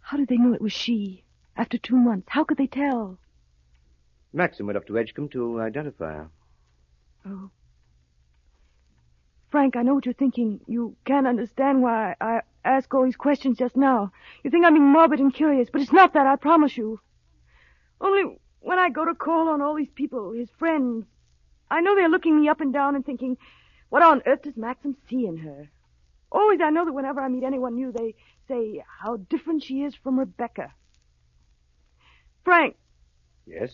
[0.00, 1.24] How did they know it was she?
[1.56, 3.18] After two months, how could they tell?
[4.32, 6.28] Maxim went up to Edgecombe to identify her.
[7.24, 7.50] Oh.
[9.50, 10.60] Frank, I know what you're thinking.
[10.66, 14.12] You can't understand why I ask all these questions just now.
[14.44, 17.00] You think I'm being morbid and curious, but it's not that, I promise you.
[18.00, 21.06] Only when I go to call on all these people, his friends,
[21.70, 23.36] I know they're looking me up and down and thinking,
[23.88, 25.68] what on earth does Maxim see in her?
[26.30, 28.14] Always I know that whenever I meet anyone new, they
[28.48, 30.72] say how different she is from Rebecca.
[32.44, 32.76] Frank,
[33.46, 33.70] Yes?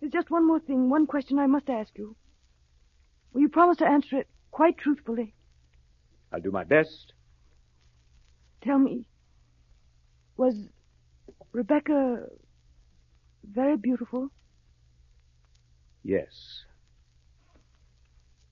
[0.00, 2.16] there's just one more thing, one question I must ask you.
[3.32, 5.34] Will you promise to answer it quite truthfully?
[6.32, 7.12] I'll do my best.
[8.62, 9.06] Tell me,
[10.36, 10.54] was
[11.52, 12.26] Rebecca
[13.44, 14.30] very beautiful?
[16.02, 16.64] Yes.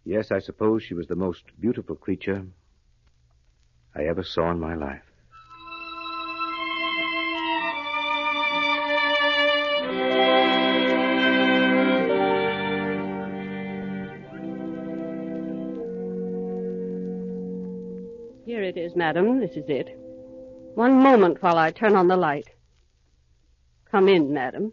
[0.05, 2.45] Yes, I suppose she was the most beautiful creature
[3.95, 5.03] I ever saw in my life.
[18.45, 19.39] Here it is, madam.
[19.39, 19.97] This is it.
[20.75, 22.49] One moment while I turn on the light.
[23.91, 24.73] Come in, madam.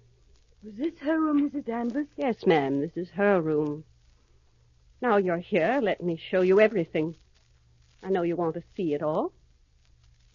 [0.63, 1.65] Was this her room, Mrs.
[1.65, 2.08] Danvers?
[2.18, 3.84] Yes, ma'am, this is her room.
[5.02, 7.16] Now you're here, let me show you everything.
[8.04, 9.32] I know you want to see it all.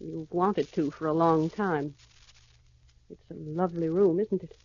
[0.01, 1.95] You've wanted to for a long time.
[3.11, 4.57] It's a lovely room, isn't it?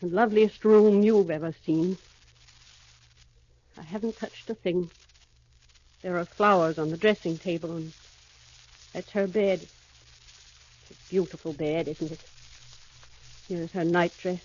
[0.00, 1.98] The loveliest room you've ever seen.
[3.76, 4.90] I haven't touched a thing.
[6.02, 7.92] There are flowers on the dressing table, and
[8.94, 9.60] that's her bed.
[9.62, 12.20] It's a beautiful bed, isn't it?
[13.48, 14.40] Here's her nightdress.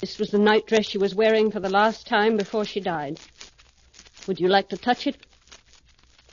[0.00, 3.18] This was the nightdress she was wearing for the last time before she died.
[4.26, 5.16] Would you like to touch it?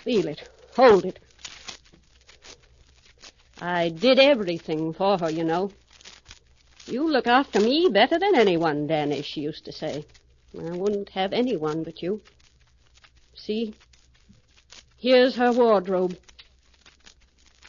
[0.04, 0.48] Feel it.
[0.76, 1.20] Hold it.
[3.60, 5.72] I did everything for her, you know.
[6.88, 10.06] You look after me better than anyone, Danny, she used to say.
[10.58, 12.22] I wouldn't have anyone but you.
[13.34, 13.74] See?
[15.00, 16.18] Here's her wardrobe.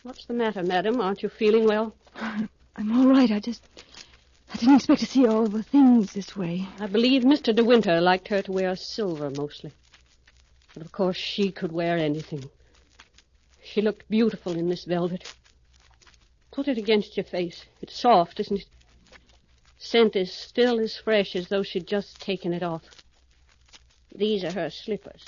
[0.03, 1.01] What's the matter, madam?
[1.01, 1.95] Aren't you feeling well?
[2.15, 3.31] I'm all right.
[3.31, 3.63] I just.
[4.53, 6.67] I didn't expect to see all the things this way.
[6.81, 7.55] I believe Mr.
[7.55, 9.73] De Winter liked her to wear silver mostly.
[10.73, 12.49] But of course she could wear anything.
[13.63, 15.35] She looked beautiful in this velvet.
[16.53, 17.65] Put it against your face.
[17.83, 18.67] It's soft, isn't it?
[19.79, 22.85] Scent is still as fresh as though she'd just taken it off.
[24.15, 25.25] These are her slippers.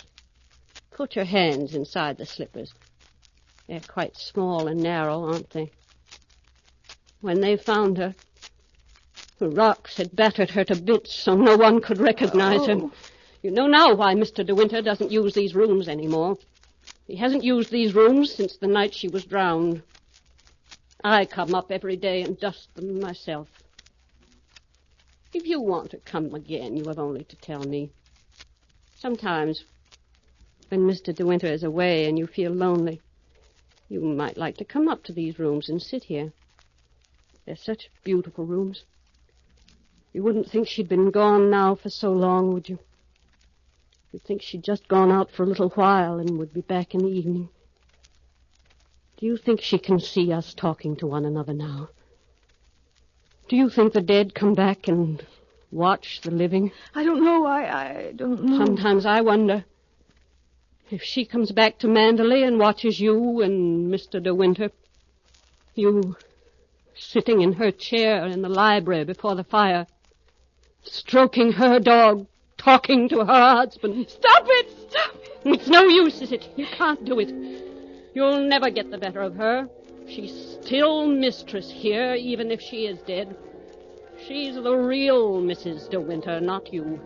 [0.91, 2.73] Put your hands inside the slippers.
[3.67, 5.71] They're quite small and narrow, aren't they?
[7.21, 8.15] When they found her,
[9.39, 12.75] the rocks had battered her to bits so no one could recognize her.
[12.75, 12.93] Oh.
[13.43, 14.45] You know now why Mr.
[14.45, 16.39] De Winter doesn't use these rooms anymore.
[17.07, 19.83] He hasn't used these rooms since the night she was drowned.
[21.05, 23.49] I come up every day and dust them myself.
[25.33, 27.91] If you want to come again, you have only to tell me.
[28.97, 29.65] Sometimes,
[30.69, 31.15] when Mr.
[31.15, 33.01] De Winter is away and you feel lonely,
[33.89, 36.33] you might like to come up to these rooms and sit here.
[37.47, 38.85] They're such beautiful rooms.
[40.13, 42.79] You wouldn't think she'd been gone now for so long, would you?
[44.13, 47.01] You'd think she'd just gone out for a little while and would be back in
[47.01, 47.51] the evening.
[49.19, 51.91] Do you think she can see us talking to one another now?
[53.49, 55.25] Do you think the dead come back and
[55.71, 56.73] watch the living?
[56.95, 57.47] I don't know.
[57.47, 58.65] I, I don't know.
[58.65, 59.65] Sometimes I wonder
[60.91, 64.23] if she comes back to Manderley and watches you and Mr.
[64.23, 64.71] De Winter,
[65.75, 66.17] you
[66.95, 69.87] sitting in her chair in the library before the fire,
[70.91, 74.09] stroking her dog, talking to her husband.
[74.09, 74.91] Stop it!
[74.91, 75.39] Stop it!
[75.45, 76.49] It's no use, is it?
[76.57, 77.33] You can't do it.
[78.15, 79.69] You'll never get the better of her.
[80.09, 83.37] She's still mistress here, even if she is dead.
[84.27, 85.89] She's the real Mrs.
[85.91, 87.01] De Winter, not you.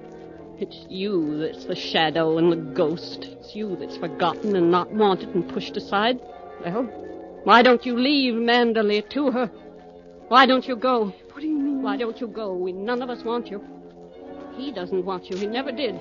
[0.59, 3.25] It's you that's the shadow and the ghost.
[3.25, 6.21] It's you that's forgotten and not wanted and pushed aside.
[6.65, 6.85] Well,
[7.45, 9.51] why don't you leave Manderley to her?
[10.29, 11.13] Why don't you go?
[11.43, 11.83] Do you mean?
[11.83, 12.55] Why don't you go?
[12.55, 13.61] We none of us want you.
[14.57, 15.37] He doesn't want you.
[15.37, 16.01] He never did.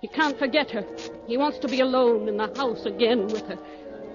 [0.00, 0.84] He can't forget her.
[1.28, 3.58] He wants to be alone in the house again with her.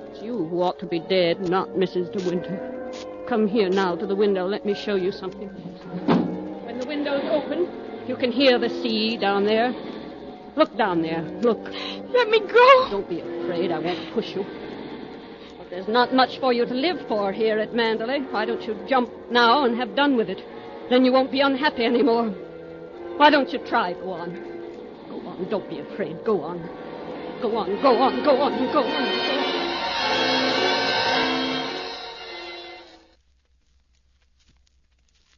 [0.10, 2.12] It's you who ought to be dead, not Mrs.
[2.12, 2.92] De Winter.
[3.30, 4.46] Come here now to the window.
[4.46, 5.48] Let me show you something.
[5.48, 7.70] When the window's open,
[8.06, 9.74] you can hear the sea down there.
[10.58, 11.22] Look down there.
[11.44, 11.64] Look.
[11.64, 12.90] Let me go.
[12.92, 13.72] Don't be afraid.
[13.72, 14.46] I won't push you.
[15.60, 18.30] But there's not much for you to live for here at Manderley.
[18.34, 20.44] Why don't you jump now and have done with it?
[20.90, 22.30] Then you won't be unhappy anymore.
[23.18, 23.94] Why don't you try?
[23.94, 24.34] Go on.
[25.10, 25.50] Go on.
[25.50, 26.24] Don't be afraid.
[26.24, 26.88] Go on.
[27.42, 29.38] Go on, go on, go on, go on, go on.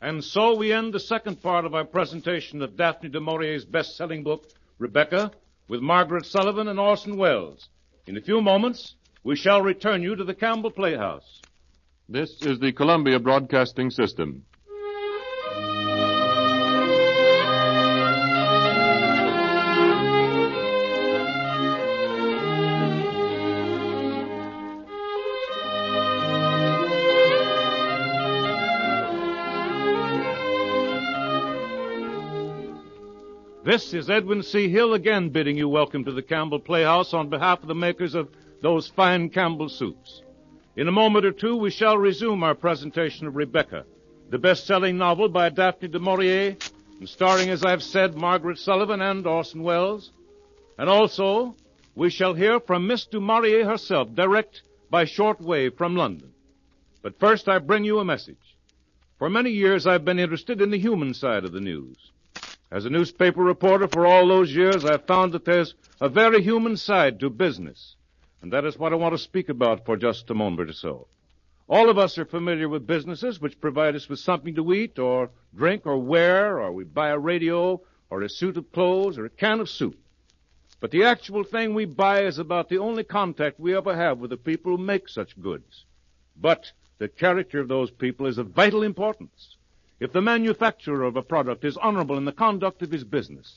[0.01, 4.23] And so we end the second part of our presentation of Daphne du Maurier's best-selling
[4.23, 4.47] book,
[4.77, 5.31] Rebecca,
[5.67, 7.67] with Margaret Sullavan and Orson Welles.
[8.07, 8.95] In a few moments,
[9.25, 11.41] we shall return you to the Campbell Playhouse.
[12.07, 14.45] This is the Columbia Broadcasting System.
[33.69, 34.67] This is Edwin C.
[34.67, 38.27] Hill again bidding you welcome to the Campbell Playhouse on behalf of the makers of
[38.63, 40.23] those fine Campbell soups.
[40.75, 43.85] In a moment or two, we shall resume our presentation of Rebecca,
[44.31, 46.57] the best-selling novel by Daphne du Maurier,
[46.97, 50.13] and starring, as I've said, Margaret Sullavan and Orson Welles.
[50.79, 51.55] And also,
[51.93, 56.33] we shall hear from Miss du Maurier herself, direct by shortwave from London.
[57.03, 58.57] But first, I bring you a message.
[59.19, 62.09] For many years, I've been interested in the human side of the news.
[62.71, 66.77] As a newspaper reporter for all those years, I've found that there's a very human
[66.77, 67.95] side to business.
[68.41, 71.07] And that is what I want to speak about for just a moment or so.
[71.67, 75.31] All of us are familiar with businesses which provide us with something to eat or
[75.55, 79.29] drink or wear, or we buy a radio or a suit of clothes or a
[79.29, 79.97] can of soup.
[80.79, 84.29] But the actual thing we buy is about the only contact we ever have with
[84.29, 85.85] the people who make such goods.
[86.35, 89.57] But the character of those people is of vital importance.
[89.99, 93.53] If the manufacturer of a product is honorable in the conduct of his business,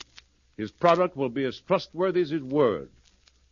[0.57, 2.91] his product will be as trustworthy as his word.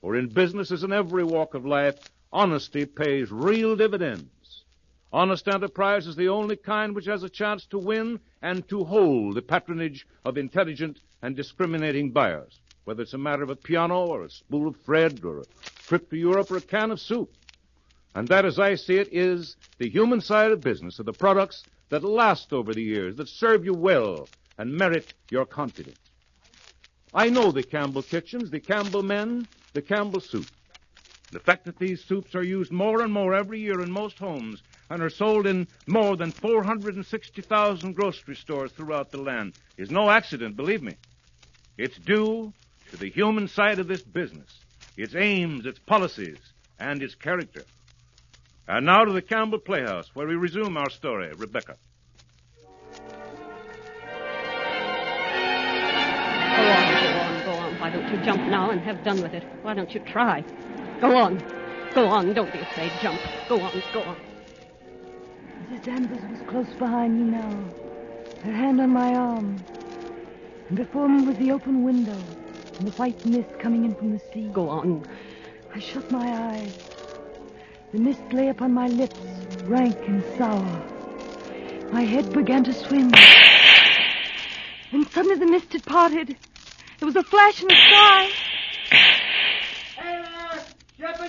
[0.00, 1.94] For in business as in every walk of life,
[2.32, 4.64] honesty pays real dividends.
[5.12, 9.34] Honest enterprise is the only kind which has a chance to win and to hold
[9.34, 14.24] the patronage of intelligent and discriminating buyers, whether it's a matter of a piano or
[14.24, 15.44] a spool of thread or a
[15.86, 17.32] trip to Europe or a can of soup.
[18.14, 21.64] And that, as I see it, is the human side of business, of the products
[21.90, 24.28] that last over the years, that serve you well
[24.58, 25.96] and merit your confidence.
[27.12, 30.46] I know the Campbell kitchens, the Campbell men, the Campbell soup.
[31.32, 34.62] The fact that these soups are used more and more every year in most homes
[34.88, 40.56] and are sold in more than 460,000 grocery stores throughout the land is no accident,
[40.56, 40.96] believe me.
[41.78, 42.52] It's due
[42.90, 44.50] to the human side of this business,
[44.96, 46.38] its aims, its policies,
[46.78, 47.64] and its character.
[48.70, 51.76] And now to the Campbell Playhouse, where we resume our story, Rebecca.
[52.94, 53.10] Go
[56.70, 57.80] on, go on, go on.
[57.80, 59.42] Why don't you jump now and have done with it?
[59.62, 60.44] Why don't you try?
[61.00, 61.42] Go on.
[61.96, 62.32] Go on.
[62.32, 62.92] Don't be afraid.
[63.02, 63.18] Jump.
[63.48, 64.16] Go on, go on.
[65.64, 65.84] Mrs.
[65.84, 67.64] Danvers was close behind me now,
[68.44, 69.64] her hand on my arm.
[70.68, 72.22] And before me was the open window
[72.78, 74.48] and the white mist coming in from the sea.
[74.52, 75.04] Go on.
[75.74, 76.89] I shut my eyes.
[77.92, 79.18] The mist lay upon my lips,
[79.64, 80.82] rank and sour.
[81.90, 83.10] My head began to swim.
[84.92, 86.36] And suddenly the mist had parted.
[87.00, 88.30] There was a flash in the sky.
[89.96, 90.64] Hey there!
[91.00, 91.20] Ship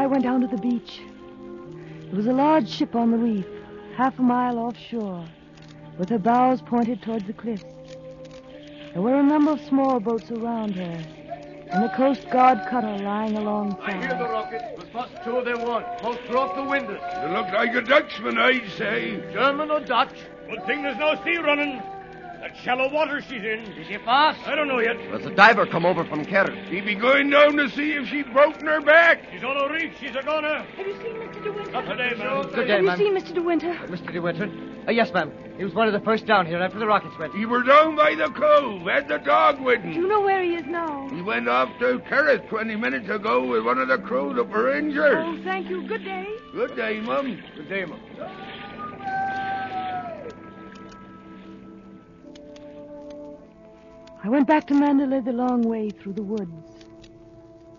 [0.00, 1.02] I went down to the beach.
[2.06, 3.44] There was a large ship on the reef,
[3.98, 5.26] half a mile offshore,
[5.98, 7.66] with her bows pointed towards the cliffs.
[8.94, 11.04] There were a number of small boats around her,
[11.70, 13.90] and the Coast Guard cutter lying alongside.
[13.90, 14.64] I hear the rockets.
[14.94, 15.84] We'll two of them one.
[16.00, 17.02] Both broke the windows.
[17.22, 19.22] You look like a Dutchman, I'd say.
[19.34, 20.16] German or Dutch?
[20.48, 21.82] Good thing there's no sea running.
[22.50, 23.60] That shallow water she's in.
[23.78, 24.40] Is she fast?
[24.44, 24.96] I don't know yet.
[24.96, 26.50] There's a diver come over from Kerr.
[26.68, 29.22] He be going down to see if she'd broken her back.
[29.32, 29.92] She's on a reef.
[30.00, 30.64] She's a goner.
[30.76, 31.44] Have you seen Mr.
[31.44, 31.70] De Winter?
[31.70, 32.50] Not today, ma'am.
[32.52, 33.34] Good day, Have you seen Mr.
[33.34, 33.74] De Winter?
[33.86, 34.12] Mr.
[34.12, 34.50] De Winter?
[34.88, 35.32] Uh, yes, ma'am.
[35.58, 37.34] He was one of the first down here after the rockets went.
[37.34, 40.56] He were down by the cove, had the dog with Do you know where he
[40.56, 41.08] is now?
[41.10, 44.76] He went off to Kerrith 20 minutes ago with one of the crew that were
[44.76, 45.18] injured.
[45.18, 45.86] Oh, thank you.
[45.86, 46.26] Good day.
[46.52, 47.40] Good day, Mum.
[47.54, 48.00] Good day, ma'am.
[54.30, 56.86] I went back to Manderley the long way through the woods.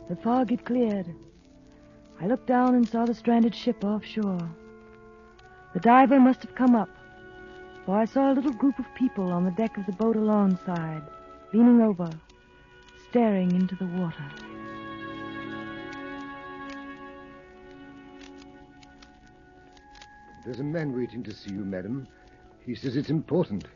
[0.09, 1.07] The fog had cleared.
[2.19, 4.49] I looked down and saw the stranded ship offshore.
[5.73, 6.89] The diver must have come up,
[7.85, 11.03] for I saw a little group of people on the deck of the boat alongside,
[11.53, 12.09] leaning over,
[13.09, 14.25] staring into the water.
[20.43, 22.09] There's a man waiting to see you, madam.
[22.65, 23.67] He says it's important.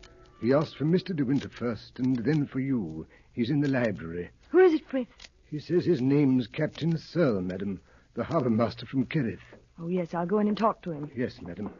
[0.45, 1.15] He asked for Mr.
[1.15, 3.07] De Winter first, and then for you.
[3.33, 4.29] He's in the library.
[4.49, 5.07] Who is it, Frith?
[5.49, 7.81] He says his name's Captain Searle, madam,
[8.13, 9.39] the harbour master from Kerrith.
[9.81, 11.09] Oh, yes, I'll go in and talk to him.
[11.15, 11.71] Yes, madam.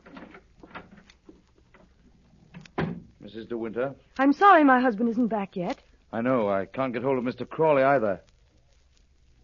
[3.23, 3.49] Mrs.
[3.49, 3.93] De Winter?
[4.17, 5.83] I'm sorry my husband isn't back yet.
[6.11, 6.49] I know.
[6.49, 7.47] I can't get hold of Mr.
[7.47, 8.19] Crawley either.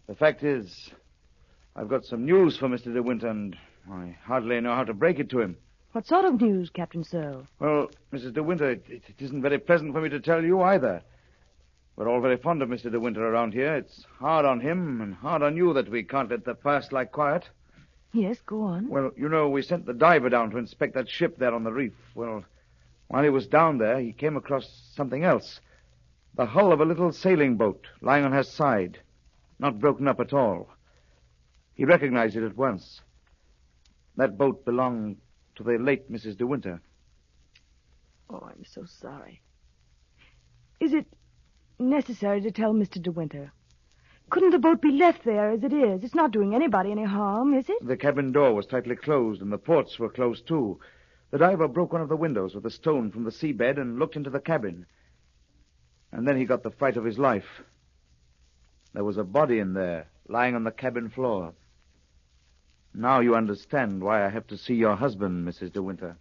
[0.08, 0.90] The fact is,
[1.76, 2.92] I've got some news for Mr.
[2.92, 3.56] De Winter, and
[3.88, 5.58] I hardly know how to break it to him.
[5.92, 7.46] What sort of news, Captain Searle?
[7.58, 8.32] Well, Mrs.
[8.32, 11.02] De Winter, it, it isn't very pleasant for me to tell you either.
[11.96, 12.90] We're all very fond of Mr.
[12.90, 13.76] De Winter around here.
[13.76, 17.04] It's hard on him and hard on you that we can't let the past lie
[17.04, 17.50] quiet.
[18.14, 18.88] Yes, go on.
[18.88, 21.72] Well, you know, we sent the diver down to inspect that ship there on the
[21.72, 21.92] reef.
[22.14, 22.44] Well,
[23.08, 25.60] while he was down there, he came across something else.
[26.36, 28.98] The hull of a little sailing boat lying on her side,
[29.58, 30.70] not broken up at all.
[31.74, 33.02] He recognized it at once.
[34.16, 35.18] That boat belonged
[35.56, 36.36] to the late Mrs.
[36.36, 36.80] De Winter.
[38.30, 39.42] Oh, I'm so sorry.
[40.80, 41.06] Is it
[41.78, 43.00] necessary to tell Mr.
[43.02, 43.52] De Winter?
[44.30, 46.02] Couldn't the boat be left there as it is?
[46.02, 47.86] It's not doing anybody any harm, is it?
[47.86, 50.80] The cabin door was tightly closed, and the ports were closed too.
[51.30, 54.16] The diver broke one of the windows with a stone from the seabed and looked
[54.16, 54.86] into the cabin.
[56.12, 57.62] And then he got the fright of his life.
[58.94, 61.54] There was a body in there, lying on the cabin floor.
[62.94, 65.72] Now you understand why I have to see your husband, Mrs.
[65.72, 66.16] De Winter.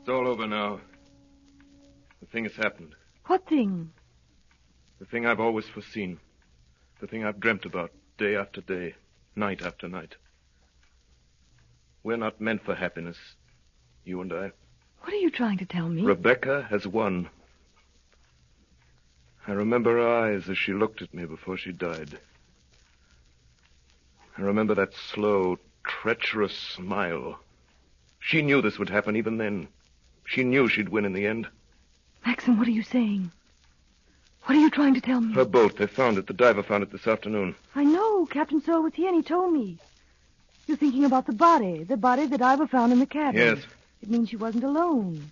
[0.00, 0.80] It's all over now.
[2.20, 2.94] The thing has happened.
[3.26, 3.90] What thing?
[4.98, 6.18] The thing I've always foreseen.
[7.00, 8.94] The thing I've dreamt about day after day,
[9.34, 10.16] night after night.
[12.02, 13.16] We're not meant for happiness,
[14.04, 14.52] you and I.
[15.00, 16.02] What are you trying to tell me?
[16.02, 17.28] Rebecca has won.
[19.46, 22.18] I remember her eyes as she looked at me before she died.
[24.38, 27.38] I remember that slow, treacherous smile.
[28.18, 29.68] She knew this would happen even then.
[30.24, 31.48] She knew she'd win in the end.
[32.24, 33.30] Maxim, what are you saying?
[34.44, 35.34] What are you trying to tell me?
[35.34, 36.26] Her boat, they found it.
[36.26, 37.54] The diver found it this afternoon.
[37.74, 38.26] I know.
[38.26, 39.78] Captain Searle was here and he told me.
[40.66, 43.40] You're thinking about the body, the body that Diver found in the cabin.
[43.40, 43.58] Yes.
[44.02, 45.30] It means she wasn't alone.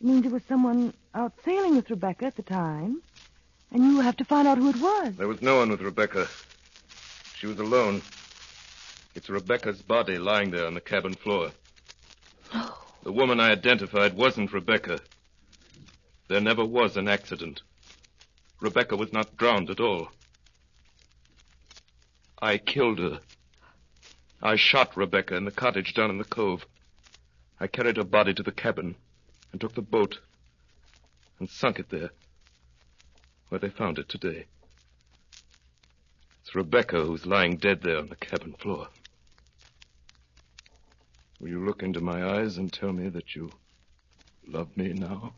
[0.00, 3.02] It means there was someone out sailing with Rebecca at the time.
[3.72, 5.16] And you have to find out who it was.
[5.16, 6.28] There was no one with Rebecca.
[7.34, 8.02] She was alone.
[9.14, 11.50] It's Rebecca's body lying there on the cabin floor.
[12.54, 12.72] No.
[13.02, 15.00] The woman I identified wasn't Rebecca.
[16.28, 17.62] There never was an accident.
[18.60, 20.08] Rebecca was not drowned at all.
[22.40, 23.20] I killed her.
[24.42, 26.66] I shot Rebecca in the cottage down in the cove.
[27.58, 28.96] I carried her body to the cabin
[29.52, 30.20] and took the boat
[31.38, 32.10] and sunk it there,
[33.48, 34.46] where they found it today.
[36.42, 38.88] It's Rebecca who's lying dead there on the cabin floor.
[41.40, 43.50] Will you look into my eyes and tell me that you
[44.46, 45.34] love me now?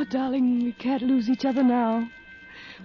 [0.00, 2.08] Oh, darling, we can't lose each other now.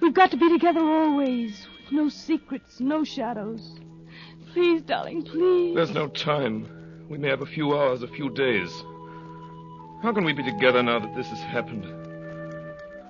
[0.01, 3.79] We've got to be together always, with no secrets, no shadows.
[4.51, 5.75] Please, darling, please.
[5.75, 7.05] There's no time.
[7.07, 8.71] We may have a few hours, a few days.
[10.01, 11.85] How can we be together now that this has happened?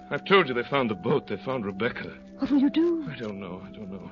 [0.09, 1.27] I've told you they found the boat.
[1.27, 2.13] They found Rebecca.
[2.39, 3.05] What will you do?
[3.09, 3.61] I don't know.
[3.65, 4.11] I don't know.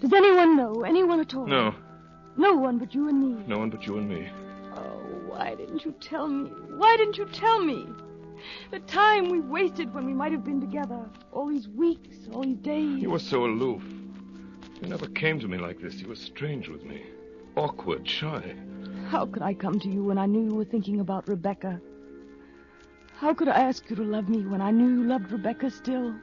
[0.00, 0.82] Does anyone know?
[0.82, 1.46] Anyone at all?
[1.46, 1.76] No.
[2.36, 3.44] No one but you and me.
[3.46, 4.32] No one but you and me.
[4.74, 6.50] Oh, why didn't you tell me?
[6.76, 7.86] Why didn't you tell me?
[8.70, 11.00] The time we wasted when we might have been together.
[11.32, 13.02] All these weeks, all these days.
[13.02, 13.82] You were so aloof.
[14.80, 15.94] You never came to me like this.
[16.00, 17.02] You were strange with me.
[17.56, 18.54] Awkward, shy.
[19.08, 21.80] How could I come to you when I knew you were thinking about Rebecca?
[23.16, 26.14] How could I ask you to love me when I knew you loved Rebecca still?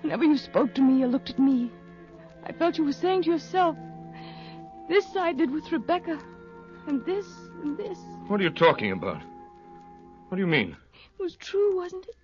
[0.00, 1.70] Whenever you spoke to me or looked at me,
[2.44, 3.76] I felt you were saying to yourself,
[4.88, 6.18] this I did with Rebecca,
[6.88, 7.26] and this,
[7.62, 7.98] and this.
[8.26, 9.22] What are you talking about?
[10.32, 10.78] What do you mean?
[11.18, 12.16] It was true, wasn't it?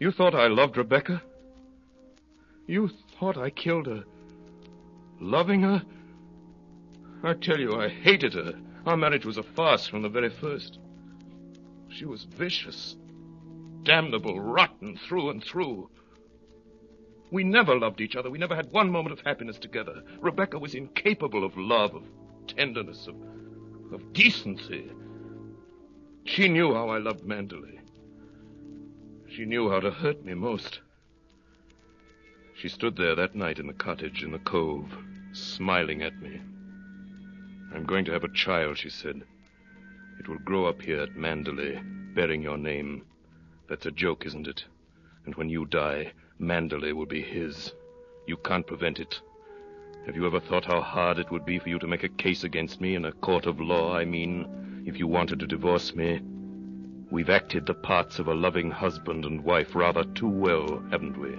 [0.00, 1.22] You thought I loved Rebecca?
[2.66, 4.02] You thought I killed her?
[5.20, 5.80] Loving her?
[7.22, 8.54] I tell you, I hated her.
[8.84, 10.80] Our marriage was a farce from the very first.
[11.88, 12.96] She was vicious,
[13.84, 15.88] damnable, rotten through and through.
[17.30, 18.28] We never loved each other.
[18.28, 20.02] We never had one moment of happiness together.
[20.20, 22.02] Rebecca was incapable of love, of
[22.48, 23.14] tenderness, of,
[23.92, 24.90] of decency.
[26.24, 27.80] She knew how I loved Manderley.
[29.28, 30.80] She knew how to hurt me most.
[32.54, 34.86] She stood there that night in the cottage in the cove,
[35.32, 36.40] smiling at me.
[37.74, 39.22] I'm going to have a child, she said.
[40.18, 41.80] It will grow up here at Manderley,
[42.14, 43.04] bearing your name.
[43.68, 44.64] That's a joke, isn't it?
[45.24, 47.72] And when you die, Manderley will be his.
[48.26, 49.20] You can't prevent it.
[50.06, 52.44] Have you ever thought how hard it would be for you to make a case
[52.44, 56.20] against me in a court of law, I mean, if you wanted to divorce me?
[57.12, 61.38] We've acted the parts of a loving husband and wife rather too well, haven't we?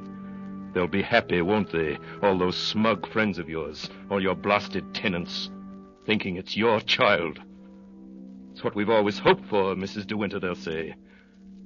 [0.73, 1.97] They'll be happy, won't they?
[2.23, 5.49] All those smug friends of yours, all your blasted tenants,
[6.05, 7.39] thinking it's your child.
[8.53, 10.07] It's what we've always hoped for, Mrs.
[10.07, 10.95] De Winter, they'll say.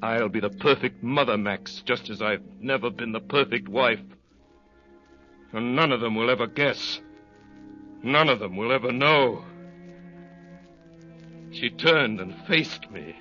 [0.02, 4.02] I'll be the perfect mother, Max, just as I've never been the perfect wife.
[5.54, 7.00] And none of them will ever guess.
[8.02, 9.46] None of them will ever know.
[11.56, 13.16] She turned and faced me,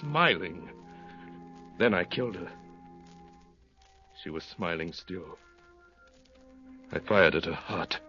[0.00, 0.70] smiling.
[1.78, 2.48] Then I killed her.
[4.22, 5.36] She was smiling still.
[6.90, 8.00] I fired at her heart.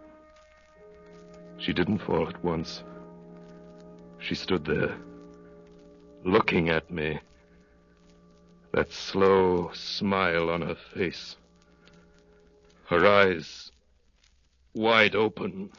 [1.58, 2.84] She didn't fall at once.
[4.18, 4.96] She stood there,
[6.24, 7.20] looking at me.
[8.72, 11.36] That slow smile on her face.
[12.86, 13.72] Her eyes
[14.72, 15.70] wide open.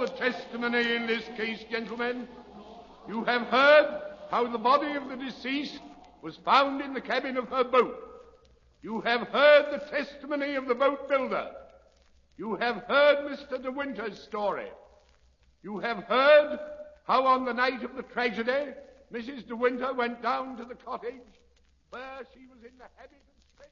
[0.00, 2.26] The testimony in this case, gentlemen.
[3.06, 5.80] You have heard how the body of the deceased
[6.22, 7.96] was found in the cabin of her boat.
[8.82, 11.50] You have heard the testimony of the boat builder.
[12.38, 13.62] You have heard Mr.
[13.62, 14.70] De Winter's story.
[15.62, 16.58] You have heard
[17.06, 18.72] how on the night of the tragedy,
[19.12, 19.46] Mrs.
[19.48, 21.12] De Winter went down to the cottage
[21.90, 23.70] where she was in the habit of staying.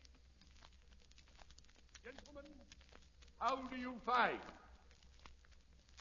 [2.05, 2.45] Gentlemen,
[3.39, 4.39] how do you find?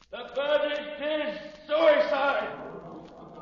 [0.10, 1.38] The verdict is
[1.68, 2.47] suicide.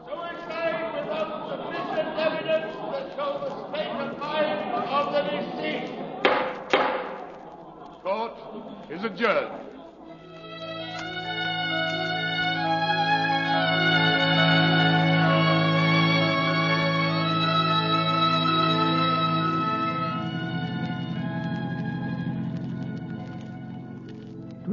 [0.07, 4.59] Suicide without sufficient evidence to show the state of mind
[4.89, 5.93] of the deceased.
[8.01, 8.33] Court
[8.89, 9.74] is adjourned.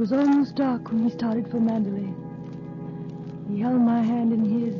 [0.03, 2.13] Was almost dark when we started for Manderley.
[3.49, 4.75] He held my hand in his.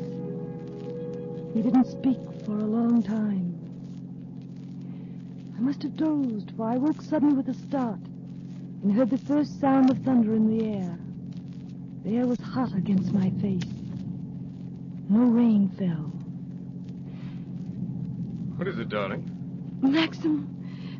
[1.55, 3.55] He didn't speak for a long time.
[5.55, 7.99] I must have dozed, for I woke suddenly with a start
[8.83, 10.99] and heard the first sound of thunder in the air.
[12.03, 13.71] The air was hot against my face.
[15.07, 16.11] No rain fell.
[18.57, 19.23] What is it, darling?
[19.81, 20.49] Maxim,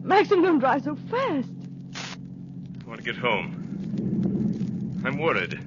[0.02, 1.50] Maxim, don't drive so fast.
[2.86, 3.63] I want to get home.
[5.04, 5.60] I'm worried.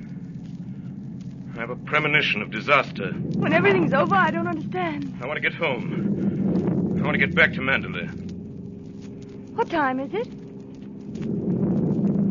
[1.55, 3.13] I have a premonition of disaster.
[3.13, 5.19] When everything's over, I don't understand.
[5.23, 6.99] I want to get home.
[6.99, 8.09] I want to get back to Manderley.
[9.55, 10.29] What time is it?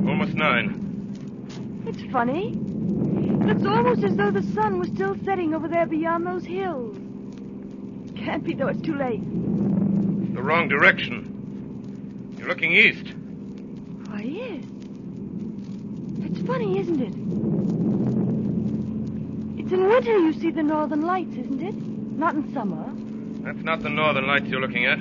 [0.07, 1.83] Almost nine.
[1.87, 2.53] It's funny.
[3.49, 6.97] It's almost as though the sun was still setting over there beyond those hills.
[8.15, 9.21] Can't be, though it's too late.
[10.33, 12.35] The wrong direction.
[12.37, 13.13] You're looking east.
[14.07, 14.63] Why, yes.
[16.25, 17.13] It's funny, isn't it?
[19.59, 21.75] It's in winter you see the northern lights, isn't it?
[21.75, 22.85] Not in summer.
[23.43, 24.99] That's not the northern lights you're looking at.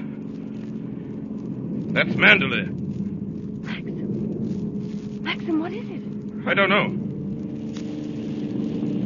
[1.94, 2.66] That's Manderley.
[3.62, 6.02] Maxim, Maxim, what is it?
[6.48, 6.88] I don't know.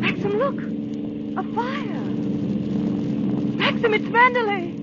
[0.01, 0.59] Maxim, look.
[1.39, 2.05] A fire.
[3.59, 4.75] Maxim, it's Manderley.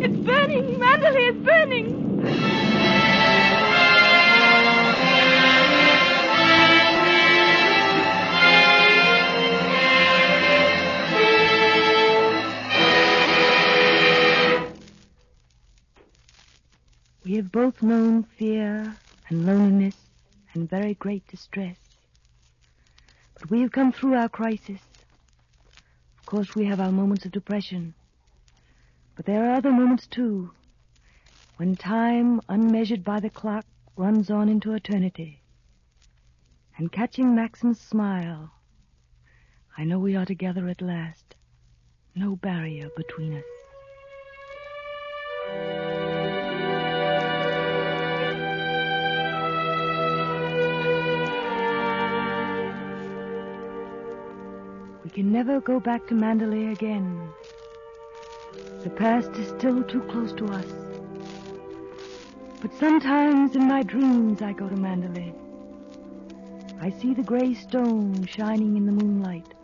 [0.00, 0.76] It's burning.
[0.78, 2.03] Manderley is burning.
[17.34, 18.94] We have both known fear
[19.28, 19.96] and loneliness
[20.52, 21.76] and very great distress.
[23.40, 24.80] But we have come through our crisis.
[26.16, 27.94] Of course, we have our moments of depression.
[29.16, 30.52] But there are other moments, too,
[31.56, 33.66] when time, unmeasured by the clock,
[33.96, 35.40] runs on into eternity.
[36.78, 38.52] And catching Maxim's smile,
[39.76, 41.34] I know we are together at last.
[42.14, 43.44] No barrier between us.
[55.14, 57.28] Can never go back to Manderley again.
[58.82, 60.66] The past is still too close to us.
[62.60, 65.32] But sometimes in my dreams I go to Manderley.
[66.80, 69.54] I see the gray stone shining in the moonlight.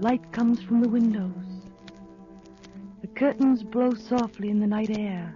[0.00, 1.62] Light comes from the windows.
[3.02, 5.32] The curtains blow softly in the night air.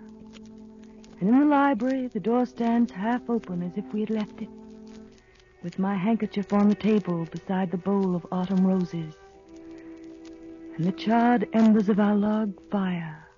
[1.20, 4.48] And in the library, the door stands half open as if we had left it,
[5.62, 9.14] with my handkerchief on the table beside the bowl of autumn roses,
[10.76, 13.28] and the charred embers of our log fire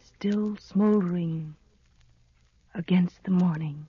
[0.00, 1.54] still smoldering
[2.74, 3.86] against the morning.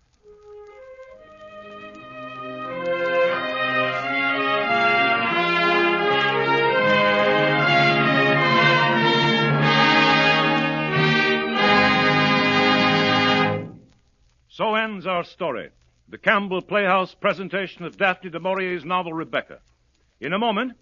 [14.49, 15.69] So ends our story.
[16.11, 19.59] The Campbell Playhouse presentation of Daphne du Maurier's novel Rebecca.
[20.19, 20.73] In a moment,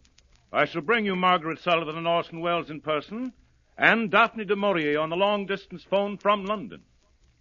[0.53, 3.33] I shall bring you Margaret Sullavan and Orson Welles in person
[3.77, 6.81] and Daphne du Maurier on the long distance phone from London.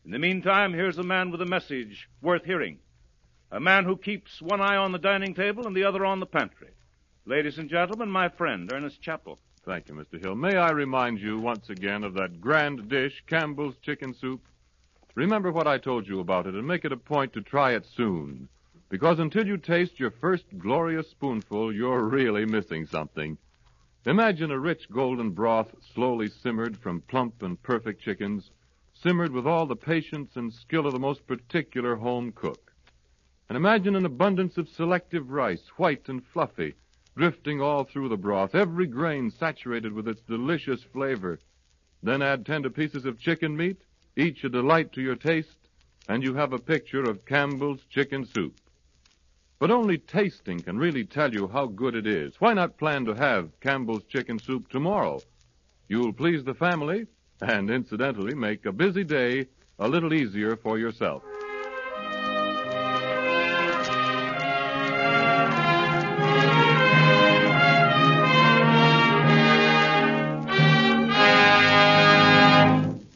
[0.04, 2.80] In the meantime, here's a man with a message worth hearing.
[3.52, 6.26] A man who keeps one eye on the dining table and the other on the
[6.26, 6.72] pantry.
[7.24, 9.38] Ladies and gentlemen, my friend, Ernest Chappell.
[9.64, 10.20] Thank you, Mr.
[10.20, 10.34] Hill.
[10.34, 14.40] May I remind you once again of that grand dish, Campbell's Chicken Soup?
[15.16, 17.86] Remember what I told you about it and make it a point to try it
[17.86, 18.50] soon.
[18.90, 23.38] Because until you taste your first glorious spoonful, you're really missing something.
[24.04, 28.50] Imagine a rich golden broth slowly simmered from plump and perfect chickens,
[28.92, 32.74] simmered with all the patience and skill of the most particular home cook.
[33.48, 36.74] And imagine an abundance of selective rice, white and fluffy,
[37.16, 41.40] drifting all through the broth, every grain saturated with its delicious flavor.
[42.02, 43.78] Then add tender pieces of chicken meat,
[44.16, 45.58] each a delight to your taste,
[46.08, 48.54] and you have a picture of Campbell's chicken soup.
[49.58, 52.34] But only tasting can really tell you how good it is.
[52.38, 55.20] Why not plan to have Campbell's chicken soup tomorrow?
[55.88, 57.06] You'll please the family
[57.40, 59.46] and incidentally make a busy day
[59.78, 61.22] a little easier for yourself.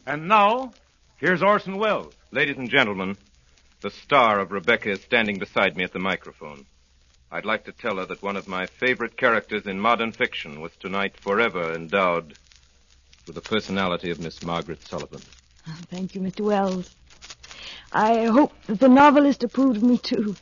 [0.05, 0.73] And now,
[1.21, 2.13] here's Orson Welles.
[2.31, 3.15] Ladies and gentlemen,
[3.81, 6.65] the star of Rebecca is standing beside me at the microphone.
[7.31, 10.71] I'd like to tell her that one of my favorite characters in modern fiction was
[10.79, 12.33] tonight forever endowed
[13.25, 15.23] with the personality of Miss Margaret Sullavan.
[15.69, 16.41] Oh, thank you, Mr.
[16.41, 16.89] Welles.
[17.93, 20.35] I hope that the novelist approved of me, too.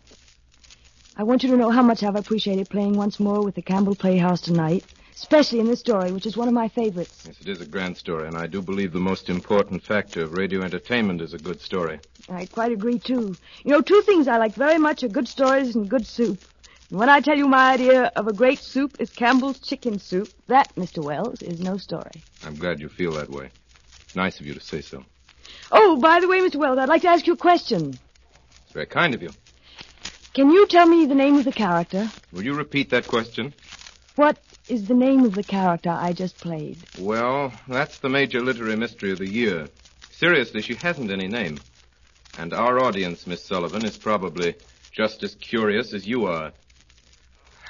[1.18, 3.96] I want you to know how much I've appreciated playing once more with the Campbell
[3.96, 7.24] Playhouse tonight, especially in this story, which is one of my favorites.
[7.26, 10.34] Yes, it is a grand story, and I do believe the most important factor of
[10.34, 12.00] radio entertainment is a good story.
[12.30, 13.38] I quite agree, too.
[13.64, 16.40] You know, two things I like very much are good stories and good soup.
[16.90, 20.32] And when I tell you my idea of a great soup is Campbell's chicken soup,
[20.48, 21.04] that, Mr.
[21.04, 22.24] Welles, is no story.
[22.44, 23.52] I'm glad you feel that way.
[24.16, 25.04] Nice of you to say so.
[25.72, 26.56] Oh, by the way, Mr.
[26.56, 28.00] Welles, I'd like to ask you a question.
[28.64, 29.34] It's very kind of you.
[30.34, 32.12] Can you tell me the name of the character?
[32.32, 33.54] Will you repeat that question?
[34.16, 34.38] What
[34.70, 36.78] is the name of the character I just played?
[37.00, 39.68] Well, that's the major literary mystery of the year.
[40.12, 41.60] Seriously, she hasn't any name.
[42.38, 44.56] And our audience, Miss Sullavan, is probably
[44.92, 46.52] just as curious as you are.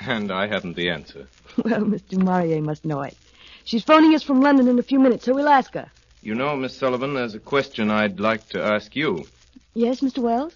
[0.01, 1.27] And I haven't the answer.
[1.57, 2.21] Well, Mr.
[2.21, 3.17] Maurier must know it.
[3.65, 5.91] She's phoning us from London in a few minutes, so we'll ask her.
[6.21, 9.25] You know, Miss Sullavan, there's a question I'd like to ask you.
[9.73, 10.19] Yes, Mr.
[10.19, 10.53] Welles?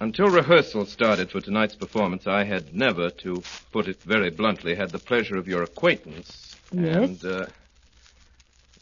[0.00, 4.92] Until rehearsal started for tonight's performance, I had never, to put it very bluntly, had
[4.92, 6.56] the pleasure of your acquaintance.
[6.72, 6.96] Yes?
[6.96, 7.46] And, uh,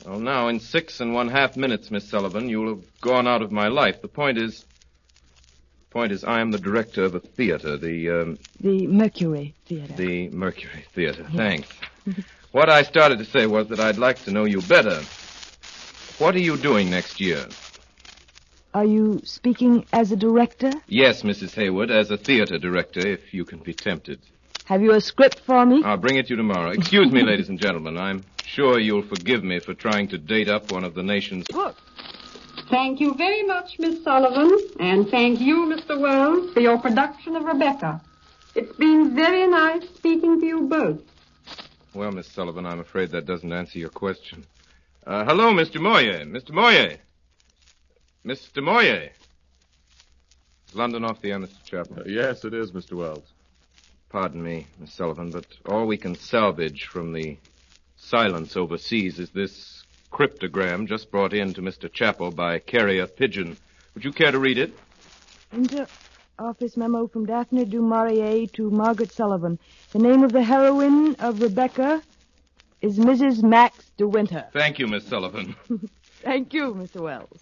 [0.06, 3.50] well, now, in six and one half minutes, Miss Sullavan, you'll have gone out of
[3.50, 4.00] my life.
[4.00, 8.38] The point is, the point is, I am the director of a theater, the, um,
[8.60, 9.94] The Mercury Theater.
[9.94, 11.26] the Mercury Theater.
[11.34, 11.68] Thanks.
[12.52, 15.02] what I started to say was that I'd like to know you better.
[16.18, 17.48] What are you doing next year?
[18.74, 20.72] Are you speaking as a director?
[20.88, 21.54] Yes, Mrs.
[21.54, 24.20] Hayward, as a theater director, if you can be tempted.
[24.66, 25.82] Have you a script for me?
[25.82, 26.70] I'll bring it to you tomorrow.
[26.70, 27.96] Excuse me, ladies and gentlemen.
[27.96, 31.46] I'm sure you'll forgive me for trying to date up one of the nation's.
[31.50, 31.76] Look.
[32.68, 35.98] Thank you very much, Miss Sullavan, and thank you, Mr.
[35.98, 38.02] Welles, for your production of Rebecca.
[38.54, 41.00] It's been very nice speaking to you both.
[41.94, 44.44] Well, Miss Sullavan, I'm afraid that doesn't answer your question.
[45.06, 45.80] Uh, hello, Mr.
[45.80, 46.26] Moyer.
[46.26, 46.50] Mr.
[46.50, 46.98] Moyer.
[48.28, 48.62] Mr.
[48.62, 49.08] Moyer.
[50.68, 51.64] Is London off the air, Mr.
[51.64, 52.06] Chappell?
[52.06, 52.92] yes, it is, Mr.
[52.92, 53.32] Welles.
[54.10, 57.38] Pardon me, Miss Sullavan, but all we can salvage from the
[57.96, 61.90] silence overseas is this cryptogram just brought in to Mr.
[61.90, 63.56] Chappell by Carrier Pigeon.
[63.94, 64.78] Would you care to read it?
[65.52, 65.86] Inter
[66.38, 69.58] office memo from Daphne du Maurier to Margaret Sullavan.
[69.92, 72.02] The name of the heroine of Rebecca
[72.82, 73.42] is Mrs.
[73.42, 74.44] Max de Winter.
[74.52, 75.54] Thank you, Miss Sullavan.
[76.22, 77.00] Thank you, Mr.
[77.00, 77.40] Welles.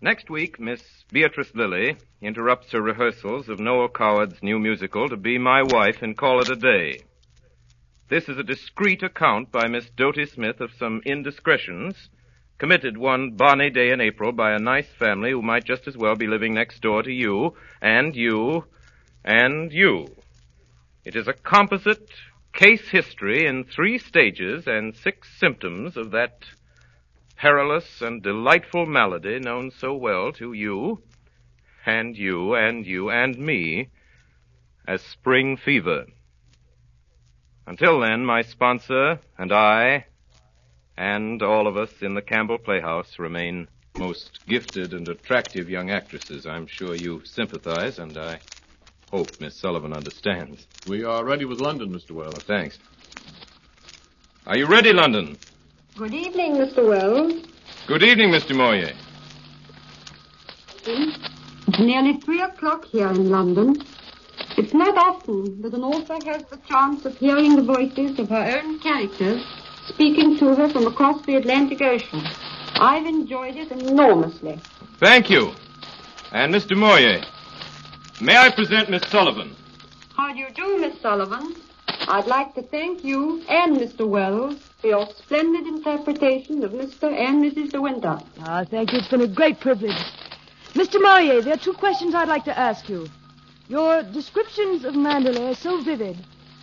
[0.00, 5.38] Next week, Miss Beatrice Lillie interrupts her rehearsals of Noel Coward's new musical to be
[5.38, 7.00] my wife and call it a day.
[8.08, 12.10] This is a discreet account by Miss Dodie Smith of some indiscretions
[12.58, 16.14] committed one bonny day in April by a nice family who might just as well
[16.14, 18.64] be living next door to you, and you,
[19.24, 20.06] and you.
[21.04, 22.08] It is a composite
[22.52, 26.44] case history in three stages and six symptoms of that
[27.38, 31.00] perilous and delightful malady known so well to you,
[31.86, 33.88] and you, and you, and me
[34.86, 36.04] as spring fever.
[37.66, 40.06] Until then, my sponsor and I
[40.96, 46.44] and all of us in the Campbell Playhouse remain most gifted and attractive young actresses.
[46.44, 48.40] I'm sure you sympathize, and I
[49.10, 50.66] hope Miss Sullavan understands.
[50.88, 52.10] We are ready with London, Mr.
[52.12, 52.34] Welles.
[52.36, 52.78] Oh, thanks.
[54.46, 55.38] Are you ready, London?
[55.98, 56.88] Good evening, Mr.
[56.88, 57.42] Welles.
[57.88, 58.54] Good evening, Mr.
[58.54, 58.92] Moyer.
[60.86, 63.82] It's nearly three o'clock here in London.
[64.56, 68.60] It's not often that an author has the chance of hearing the voices of her
[68.62, 69.44] own characters
[69.88, 72.22] speaking to her from across the Atlantic Ocean.
[72.74, 74.60] I've enjoyed it enormously.
[75.00, 75.50] Thank you.
[76.30, 76.76] And Mr.
[76.76, 77.22] Moyer,
[78.20, 79.50] may I present Miss Sullavan?
[80.16, 81.56] How do you do, Miss Sullavan?
[82.06, 84.06] I'd like to thank you and Mr.
[84.06, 87.12] Welles your splendid interpretation of Mr.
[87.12, 87.72] and Mrs.
[87.72, 88.16] De Winter.
[88.42, 88.98] Ah, thank you.
[88.98, 90.00] It's been a great privilege.
[90.74, 91.02] Mr.
[91.02, 93.08] Maurier, there are two questions I'd like to ask you.
[93.66, 96.16] Your descriptions of Manderley are so vivid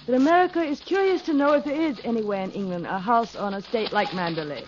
[0.05, 3.53] that America is curious to know if there is anywhere in England a house on
[3.53, 4.65] a state like Manderley.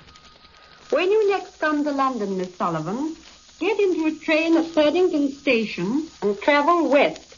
[0.89, 3.15] When you next come to London, Miss Sullavan,
[3.59, 7.37] get into a train at Paddington Station and travel west.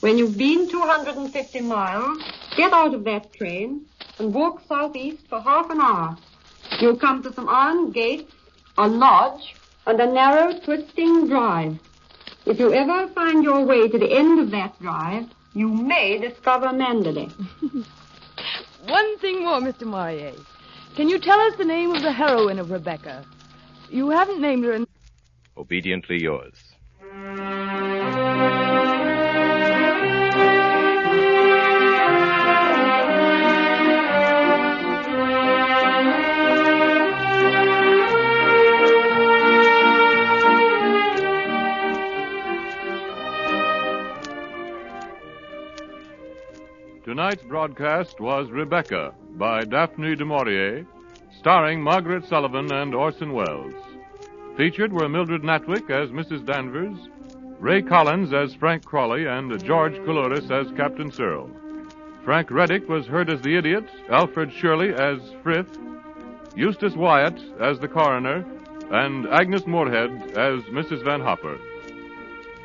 [0.00, 2.22] When you've been 250 miles,
[2.56, 3.87] get out of that train
[4.18, 6.16] and walk southeast for half an hour.
[6.80, 8.32] You'll come to some iron gates,
[8.76, 9.54] a lodge,
[9.86, 11.78] and a narrow, twisting drive.
[12.46, 16.68] If you ever find your way to the end of that drive, you may discover
[16.68, 17.30] Manderley.
[18.88, 19.82] One thing more, Mr.
[19.82, 20.34] Maurier.
[20.94, 23.24] Can you tell us the name of the heroine of Rebecca?
[23.90, 24.86] You haven't named her in...
[25.56, 26.54] Obediently yours.
[47.18, 50.86] Tonight's broadcast was Rebecca by Daphne du Maurier,
[51.36, 53.74] starring Margaret Sullavan and Orson Welles.
[54.56, 56.46] Featured were Mildred Natwick as Mrs.
[56.46, 56.96] Danvers,
[57.58, 61.50] Ray Collins as Frank Crawley, and George Coulouris as Captain Searle.
[62.24, 65.76] Frank Readick was heard as the idiot, Alfred Shirley as Frith,
[66.54, 68.46] Eustace Wyatt as the coroner,
[68.92, 71.04] and Agnes Moorehead as Mrs.
[71.04, 71.58] Van Hopper.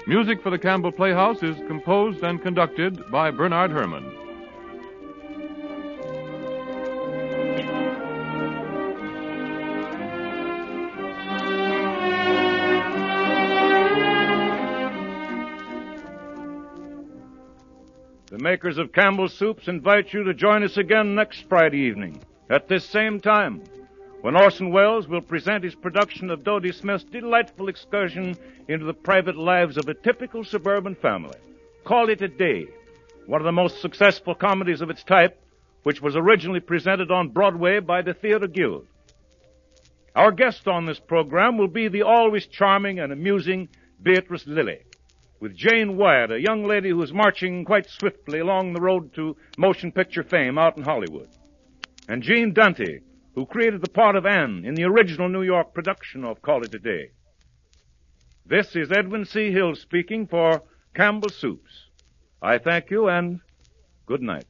[0.05, 4.22] Music for the Campbell Playhouse is composed and conducted by Bernard Herrmann.
[18.53, 22.85] Makers of Campbell's Soups invite you to join us again next Friday evening at this
[22.85, 23.63] same time
[24.21, 28.37] when Orson Welles will present his production of Dodie Smith's delightful excursion
[28.67, 31.35] into the private lives of a typical suburban family.
[31.83, 32.67] Call it a day,
[33.25, 35.41] one of the most successful comedies of its type,
[35.81, 38.85] which was originally presented on Broadway by the Theater Guild.
[40.15, 44.83] Our guest on this program will be the always charming and amusing Beatrice Lillie
[45.39, 49.35] with Jane Wyatt, a young lady who is marching quite swiftly along the road to
[49.57, 51.29] motion picture fame out in Hollywood.
[52.07, 52.99] And Jean Dante,
[53.35, 56.73] who created the part of Anne in the original New York production of Call It
[56.73, 57.11] a Day.
[58.45, 59.51] This is Edwin C.
[59.51, 60.63] Hill speaking for
[60.93, 61.87] Campbell Soups.
[62.41, 63.39] I thank you and
[64.05, 64.45] good night.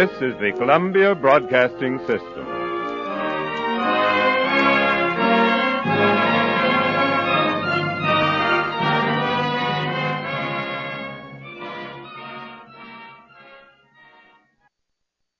[0.00, 2.49] This is the Columbia Broadcasting System.